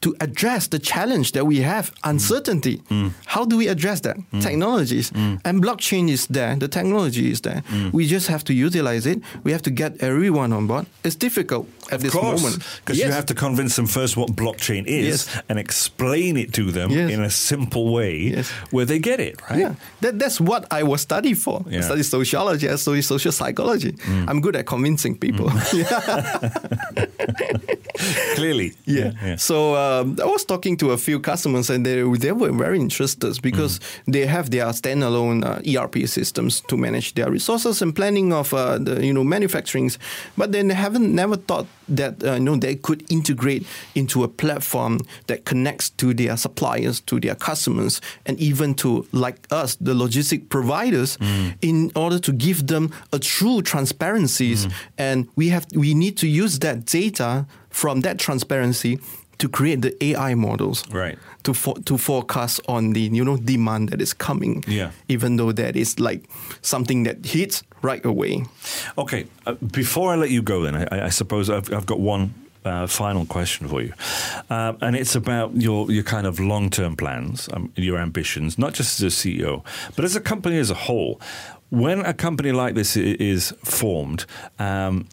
to 0.00 0.14
address 0.20 0.68
the 0.68 0.78
challenge 0.78 1.32
that 1.32 1.46
we 1.46 1.60
have 1.60 1.92
uncertainty 2.04 2.82
how 3.26 3.44
do 3.44 3.56
we 3.56 3.68
address 3.68 4.00
that 4.00 4.16
technologies 4.40 5.10
and 5.44 5.62
blockchain 5.64 6.08
is 6.08 6.26
there 6.26 6.56
the 6.56 6.68
technology 6.68 7.30
is 7.30 7.40
there 7.40 7.62
we 7.92 8.06
just 8.06 8.28
have 8.28 8.44
to 8.44 8.52
utilize 8.52 9.06
it 9.06 9.20
we 9.44 9.52
have 9.52 9.62
to 9.62 9.70
get 9.70 9.96
everyone 10.02 10.52
on 10.52 10.66
board 10.66 10.86
it's 11.04 11.16
difficult 11.16 11.66
at 11.88 11.94
Of 11.94 12.02
this 12.02 12.12
course, 12.12 12.42
moment 12.42 12.62
because 12.84 12.98
you 12.98 13.10
have 13.12 13.26
to 13.26 13.34
convince 13.34 13.76
them 13.76 13.86
first 13.86 14.16
what 14.16 14.30
blockchain 14.34 14.84
is 14.86 15.06
Yes. 15.06 15.42
and 15.48 15.56
explain 15.58 16.36
it 16.36 16.52
to 16.54 16.72
them 16.72 16.90
Yes. 16.90 17.10
in 17.14 17.22
a 17.22 17.30
simple 17.30 17.92
way 17.94 18.32
Yes. 18.36 18.50
where 18.72 18.84
they 18.86 18.98
get 18.98 19.20
it, 19.20 19.40
right? 19.48 19.60
Yeah, 19.60 19.74
that, 20.00 20.18
that's 20.18 20.40
what 20.40 20.66
I 20.72 20.82
was 20.82 21.00
studying 21.00 21.36
for. 21.36 21.64
Yeah. 21.68 21.78
Mm. 21.78 21.82
I 21.82 21.84
studied 21.84 22.04
sociology, 22.06 22.68
I 22.68 22.76
studied 22.76 23.02
social 23.02 23.30
psychology. 23.32 23.94
I'm 24.28 24.40
good 24.40 24.56
at 24.56 24.66
convincing 24.66 25.16
people. 25.18 25.50
Clearly. 28.34 28.72
yeah. 28.84 29.36
So 29.36 29.74
um, 29.74 30.16
I 30.22 30.26
was 30.26 30.44
talking 30.44 30.76
to 30.78 30.90
a 30.92 30.96
few 30.96 31.20
customers, 31.20 31.70
and 31.70 31.84
they 31.86 32.02
they 32.18 32.32
were 32.32 32.52
very 32.52 32.78
interested 32.80 33.40
because 33.42 33.78
Mm. 33.78 34.12
they 34.12 34.26
have 34.26 34.50
their 34.50 34.66
standalone 34.72 35.44
uh, 35.44 35.60
ERP 35.82 36.06
systems 36.06 36.60
to 36.68 36.76
manage 36.76 37.14
their 37.14 37.30
resources 37.30 37.82
and 37.82 37.94
planning 37.94 38.32
of 38.32 38.52
uh, 38.52 38.78
the 38.78 39.04
you 39.04 39.12
know 39.12 39.24
manufacturings, 39.24 39.98
but 40.36 40.52
then 40.52 40.68
they 40.68 40.74
haven't 40.76 41.14
never 41.14 41.36
thought 41.36 41.66
that 41.96 42.22
uh, 42.24 42.34
you 42.34 42.40
know 42.40 42.56
they 42.56 42.74
could 42.76 43.02
integrate 43.10 43.66
into 43.94 44.24
a 44.24 44.28
platform 44.28 44.98
that 45.26 45.44
connects 45.44 45.90
to 45.96 46.14
their 46.14 46.36
suppliers, 46.36 47.00
to 47.00 47.18
their 47.20 47.34
customers, 47.36 48.00
and 48.26 48.38
even 48.40 48.74
to 48.74 49.06
like 49.12 49.36
us, 49.50 49.76
the 49.80 49.94
logistic 49.94 50.48
providers, 50.48 51.18
in 51.62 51.90
order 51.94 52.18
to 52.18 52.32
give 52.32 52.66
them 52.66 52.90
a 53.12 53.18
true 53.18 53.62
transparencies. 53.62 54.66
And 54.98 55.28
we 55.36 55.48
have 55.50 55.66
we 55.74 55.94
need 55.94 56.16
to 56.18 56.26
use 56.26 56.58
that 56.60 56.84
data 56.86 57.46
from 57.76 58.00
that 58.00 58.18
transparency 58.18 58.98
to 59.38 59.48
create 59.48 59.82
the 59.82 59.92
AI 60.02 60.34
models, 60.34 60.82
Right. 60.90 61.18
To 61.42 61.52
for, 61.52 61.74
to 61.84 61.98
forecast 61.98 62.60
on 62.68 62.94
the 62.94 63.00
you 63.00 63.22
know 63.24 63.36
demand 63.36 63.90
that 63.90 64.00
is 64.00 64.14
coming, 64.14 64.64
Yeah. 64.66 64.90
Even 65.08 65.36
though 65.36 65.52
that 65.52 65.76
is 65.76 66.00
like 66.00 66.22
something 66.62 67.04
that 67.04 67.16
hits 67.26 67.62
right 67.82 68.04
away. 68.06 68.44
Okay, 68.96 69.26
uh, 69.46 69.52
before 69.72 70.14
I 70.14 70.16
let 70.16 70.30
you 70.30 70.42
go, 70.42 70.62
then 70.62 70.74
I, 70.74 71.06
I 71.06 71.10
suppose 71.10 71.50
I've, 71.50 71.70
I've 71.70 71.84
got 71.86 72.00
one 72.00 72.30
uh, 72.64 72.86
final 72.86 73.26
question 73.26 73.68
for 73.68 73.82
you, 73.82 73.92
uh, 74.50 74.72
and 74.80 74.96
it's 74.96 75.14
about 75.14 75.50
your 75.54 75.92
your 75.92 76.04
kind 76.04 76.26
of 76.26 76.40
long 76.40 76.70
term 76.70 76.96
plans, 76.96 77.48
um, 77.52 77.70
your 77.76 77.98
ambitions, 77.98 78.56
not 78.58 78.72
just 78.78 79.00
as 79.00 79.04
a 79.04 79.16
CEO, 79.16 79.62
but 79.94 80.04
as 80.04 80.16
a 80.16 80.20
company 80.20 80.58
as 80.58 80.70
a 80.70 80.74
whole. 80.74 81.20
When 81.70 82.06
a 82.06 82.12
company 82.14 82.52
like 82.52 82.74
this 82.74 82.96
is 82.96 83.52
formed. 83.64 84.24
Um, 84.58 85.06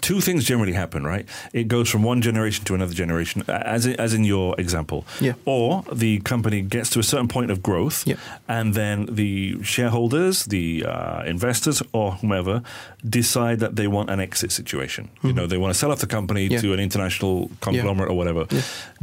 Two 0.00 0.20
things 0.20 0.44
generally 0.44 0.72
happen, 0.72 1.04
right? 1.04 1.26
It 1.52 1.68
goes 1.68 1.88
from 1.88 2.02
one 2.02 2.20
generation 2.22 2.64
to 2.66 2.74
another 2.74 2.94
generation, 2.94 3.42
as 3.48 3.86
in, 3.86 3.94
as 4.00 4.14
in 4.14 4.24
your 4.24 4.54
example. 4.58 5.04
Yeah. 5.20 5.34
Or 5.44 5.82
the 5.92 6.20
company 6.20 6.60
gets 6.62 6.90
to 6.90 6.98
a 7.00 7.02
certain 7.02 7.28
point 7.28 7.50
of 7.50 7.62
growth, 7.62 8.06
Yeah. 8.06 8.16
and 8.48 8.74
then 8.74 9.06
the 9.06 9.62
shareholders, 9.62 10.44
the 10.46 10.84
uh, 10.84 11.22
investors, 11.24 11.82
or 11.92 12.12
whomever 12.12 12.62
decide 13.08 13.60
that 13.60 13.76
they 13.76 13.86
want 13.86 14.10
an 14.10 14.20
exit 14.20 14.52
situation. 14.52 15.08
You 15.22 15.32
know, 15.32 15.46
they 15.46 15.56
want 15.58 15.72
to 15.72 15.78
sell 15.78 15.90
off 15.92 16.00
the 16.00 16.06
company 16.06 16.46
Mm-hmm. 16.46 16.52
Yeah. 16.54 16.60
to 16.60 16.72
an 16.74 16.80
international 16.80 17.50
conglomerate 17.60 18.10
or 18.10 18.16
whatever. 18.16 18.46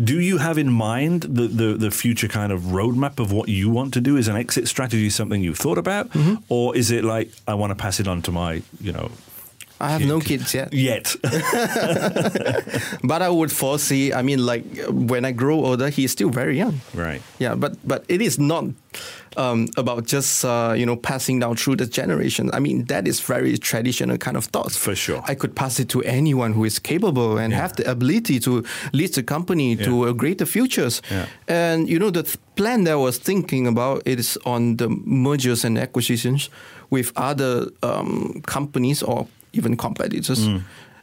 Do 0.02 0.20
you 0.20 0.38
have 0.38 0.58
in 0.58 0.72
mind 0.72 1.24
the, 1.24 1.48
the, 1.48 1.74
the 1.74 1.92
future 1.92 2.28
kind 2.28 2.52
of 2.52 2.62
roadmap 2.62 3.20
of 3.20 3.32
what 3.32 3.50
you 3.50 3.70
want 3.70 3.94
to 3.96 4.02
do? 4.02 4.18
Is 4.18 4.28
an 4.28 4.36
exit 4.36 4.68
strategy 4.68 5.10
something 5.10 5.42
you've 5.42 5.58
thought 5.58 5.78
about? 5.78 6.10
Mm-hmm. 6.12 6.36
Or 6.50 6.76
is 6.76 6.92
it 6.92 7.04
like, 7.04 7.32
I 7.48 7.54
want 7.56 7.72
to 7.72 7.76
pass 7.76 8.00
it 8.00 8.08
on 8.08 8.22
to 8.24 8.32
my, 8.32 8.62
you 8.82 8.92
know, 8.92 9.10
I 9.84 9.90
have 9.90 10.06
no 10.06 10.20
kids 10.20 10.54
yet. 10.54 10.74
Yet. 10.74 11.16
but 13.04 13.22
I 13.22 13.30
would 13.30 13.52
foresee. 13.52 14.14
I 14.14 14.22
mean, 14.22 14.46
like 14.46 14.64
when 14.88 15.26
I 15.26 15.32
grow 15.32 15.66
older, 15.66 15.90
he's 15.90 16.12
still 16.12 16.30
very 16.30 16.58
young. 16.58 16.80
right. 16.94 17.22
Yeah, 17.40 17.56
but 17.56 17.76
but 17.86 18.06
it 18.08 18.22
is 18.22 18.40
not 18.40 18.66
um, 19.36 19.68
about 19.76 20.06
just 20.06 20.46
uh, 20.46 20.74
you 20.78 20.86
know 20.86 20.96
passing 20.96 21.40
down 21.40 21.56
through 21.56 21.78
the 21.78 21.86
generation. 21.86 22.50
I 22.54 22.60
mean, 22.60 22.86
that 22.86 23.08
is 23.08 23.20
very 23.20 23.58
traditional 23.58 24.18
kind 24.18 24.38
of 24.38 24.46
thoughts. 24.46 24.78
For 24.78 24.96
sure. 24.96 25.22
I 25.28 25.36
could 25.36 25.54
pass 25.54 25.80
it 25.80 25.90
to 25.90 26.02
anyone 26.04 26.54
who 26.54 26.64
is 26.64 26.80
capable 26.80 27.38
and 27.38 27.54
have 27.54 27.76
the 27.76 27.90
ability 27.90 28.40
to 28.42 28.64
lead 28.94 29.14
the 29.14 29.24
company 29.24 29.76
to 29.76 30.08
a 30.08 30.14
greater 30.14 30.46
futures. 30.46 31.02
Yeah. 31.12 31.26
And 31.48 31.90
you 31.90 32.00
know, 32.00 32.10
the 32.10 32.24
th- 32.24 32.38
plan 32.56 32.86
that 32.86 32.94
I 32.94 32.96
was 32.96 33.18
thinking 33.18 33.68
about 33.68 34.08
is 34.08 34.38
on 34.46 34.78
the 34.78 34.88
mergers 34.90 35.66
and 35.66 35.78
acquisitions 35.78 36.50
with 36.90 37.12
other 37.16 37.68
um, 37.82 38.42
companies 38.46 39.04
or 39.04 39.28
even 39.54 39.78
competitors. 39.78 40.48
Mm. 40.48 40.62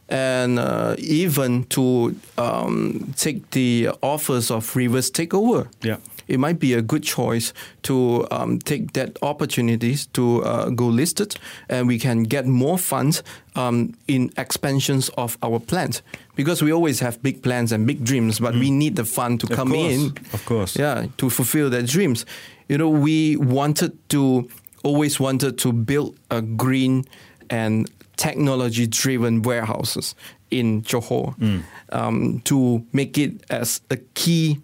And 0.08 0.58
uh, 0.58 0.96
even 0.98 1.64
to 1.66 2.16
um, 2.36 3.14
take 3.16 3.48
the 3.52 3.90
offers 4.02 4.50
of 4.50 4.74
reverse 4.74 5.08
takeover 5.08 5.68
Yeah. 5.84 5.98
it 6.26 6.40
might 6.40 6.58
be 6.58 6.74
a 6.74 6.82
good 6.82 7.04
choice 7.04 7.52
to 7.82 8.26
um, 8.32 8.58
take 8.58 8.92
that 8.94 9.16
opportunities 9.22 10.06
to 10.12 10.42
uh, 10.44 10.70
go 10.70 10.86
listed, 10.86 11.36
and 11.68 11.86
we 11.86 11.98
can 11.98 12.24
get 12.24 12.46
more 12.46 12.76
funds 12.78 13.22
um, 13.54 13.94
in 14.08 14.30
expansions 14.36 15.10
of 15.16 15.38
our 15.42 15.60
plans. 15.60 16.02
Because 16.34 16.60
we 16.64 16.72
always 16.72 17.00
have 17.00 17.22
big 17.22 17.40
plans 17.42 17.70
and 17.72 17.86
big 17.86 18.02
dreams, 18.04 18.40
but 18.40 18.54
we 18.54 18.70
need 18.70 18.96
the 18.96 19.04
fund 19.04 19.38
to 19.40 19.46
Mm. 19.46 19.50
Of 19.52 19.56
come 19.56 19.70
course, 19.70 19.92
in, 19.94 20.06
of 20.32 20.44
course. 20.44 20.76
yeah, 20.76 21.06
to 21.18 21.30
fulfill 21.30 21.70
their 21.70 21.82
dreams. 21.86 22.26
You 22.68 22.78
know, 22.78 22.88
we 22.90 23.36
wanted 23.36 23.92
to 24.08 24.48
always 24.82 25.20
wanted 25.20 25.56
to 25.58 25.72
build 25.72 26.16
a 26.30 26.40
green 26.42 27.04
and 27.48 27.88
technology-driven 28.20 29.42
warehouses 29.42 30.14
in 30.50 30.82
Johor 30.82 31.34
Mm. 31.38 31.62
um, 31.92 32.40
to 32.44 32.82
make 32.92 33.18
it 33.18 33.32
as 33.50 33.80
a 33.90 33.96
key 34.14 34.58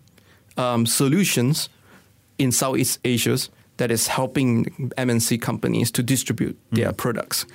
um, 0.57 0.87
solutions 0.87 1.69
in 2.39 2.53
Southeast 2.53 2.99
Asia 3.05 3.37
that 3.77 3.91
is 3.91 4.09
helping 4.09 4.65
MNC 4.99 5.39
companies 5.41 5.91
to 5.93 6.03
distribute 6.03 6.57
their 6.73 6.93
products. 6.93 7.47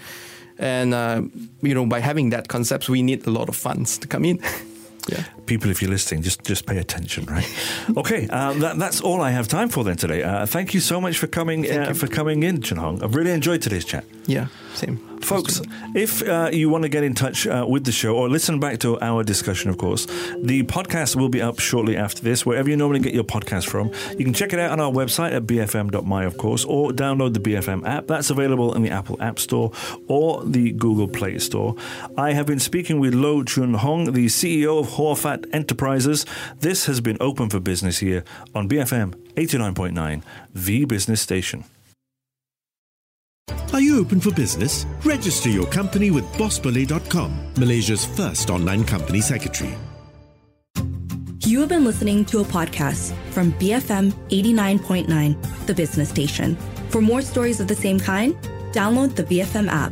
And 0.59 0.93
uh, 0.93 1.21
you 1.61 1.73
know, 1.73 1.85
by 1.87 2.01
having 2.01 2.31
that 2.31 2.47
concept, 2.47 2.87
we 2.89 3.01
need 3.01 3.27
a 3.27 3.31
lot 3.31 3.49
of 3.49 3.55
funds 3.55 3.97
to 3.99 4.07
come 4.07 4.25
in. 4.29 4.37
yeah. 5.11 5.23
People, 5.45 5.71
if 5.71 5.81
you're 5.81 5.91
listening, 5.91 6.23
just 6.23 6.43
just 6.49 6.65
pay 6.65 6.77
attention, 6.77 7.25
right? 7.25 7.47
okay, 7.97 8.27
uh, 8.29 8.53
that, 8.59 8.77
that's 8.77 9.01
all 9.01 9.21
I 9.27 9.31
have 9.31 9.47
time 9.47 9.69
for 9.69 9.83
then 9.83 9.95
today. 9.97 10.21
Uh, 10.23 10.45
thank 10.45 10.73
you 10.73 10.79
so 10.81 11.01
much 11.01 11.17
for 11.17 11.27
coming 11.27 11.65
uh, 11.65 11.93
for 11.93 12.07
coming 12.07 12.43
in, 12.43 12.61
Chen 12.61 12.77
Hong. 12.77 13.03
I've 13.03 13.15
really 13.15 13.31
enjoyed 13.33 13.61
today's 13.61 13.85
chat. 13.85 14.03
Yeah. 14.27 14.45
Same. 14.75 14.97
Folks, 15.23 15.61
if 15.95 16.27
uh, 16.27 16.49
you 16.51 16.69
want 16.69 16.83
to 16.83 16.89
get 16.89 17.03
in 17.03 17.13
touch 17.13 17.47
uh, 17.47 17.65
with 17.67 17.85
the 17.85 17.91
show 17.91 18.15
or 18.15 18.29
listen 18.29 18.59
back 18.59 18.79
to 18.79 18.99
our 19.01 19.23
discussion, 19.23 19.69
of 19.69 19.77
course, 19.77 20.05
the 20.41 20.63
podcast 20.63 21.15
will 21.15 21.29
be 21.29 21.41
up 21.41 21.59
shortly 21.59 21.95
after 21.95 22.21
this, 22.21 22.45
wherever 22.45 22.69
you 22.69 22.75
normally 22.75 22.99
get 22.99 23.13
your 23.13 23.23
podcast 23.23 23.67
from. 23.67 23.91
You 24.17 24.25
can 24.25 24.33
check 24.33 24.51
it 24.51 24.59
out 24.59 24.71
on 24.71 24.79
our 24.79 24.91
website 24.91 25.33
at 25.33 25.43
bfm.my, 25.43 26.23
of 26.25 26.37
course, 26.37 26.65
or 26.65 26.91
download 26.91 27.33
the 27.33 27.39
BFM 27.39 27.87
app. 27.87 28.07
That's 28.07 28.29
available 28.29 28.73
in 28.75 28.81
the 28.81 28.89
Apple 28.89 29.21
App 29.21 29.39
Store 29.39 29.71
or 30.07 30.43
the 30.43 30.71
Google 30.73 31.07
Play 31.07 31.39
Store. 31.39 31.75
I 32.17 32.33
have 32.33 32.45
been 32.45 32.59
speaking 32.59 32.99
with 32.99 33.13
Loh 33.13 33.43
Choon 33.43 33.77
Hong, 33.77 34.11
the 34.11 34.25
CEO 34.25 34.79
of 34.79 34.89
Hoor 34.93 35.15
Fatt 35.15 35.45
Enterprises. 35.53 36.25
This 36.59 36.87
has 36.87 36.99
been 36.99 37.17
Open 37.21 37.49
for 37.49 37.59
Business 37.59 37.99
here 37.99 38.23
on 38.53 38.67
BFM 38.67 39.13
89.9, 39.35 40.23
the 40.53 40.85
business 40.85 41.21
station. 41.21 41.63
You 43.81 43.99
open 43.99 44.19
for 44.19 44.31
business? 44.31 44.85
Register 45.03 45.49
your 45.49 45.65
company 45.65 46.11
with 46.11 46.23
bossbelay.com, 46.33 47.53
Malaysia's 47.57 48.05
first 48.05 48.51
online 48.51 48.83
company 48.83 49.21
secretary. 49.21 49.75
You 51.39 51.61
have 51.61 51.69
been 51.69 51.83
listening 51.83 52.23
to 52.25 52.39
a 52.39 52.43
podcast 52.43 53.13
from 53.31 53.51
BFM 53.53 54.13
89.9, 54.29 55.65
the 55.65 55.73
business 55.73 56.09
station. 56.09 56.55
For 56.89 57.01
more 57.01 57.23
stories 57.23 57.59
of 57.59 57.67
the 57.67 57.75
same 57.75 57.99
kind, 57.99 58.35
download 58.71 59.15
the 59.15 59.23
BFM 59.23 59.67
app. 59.67 59.91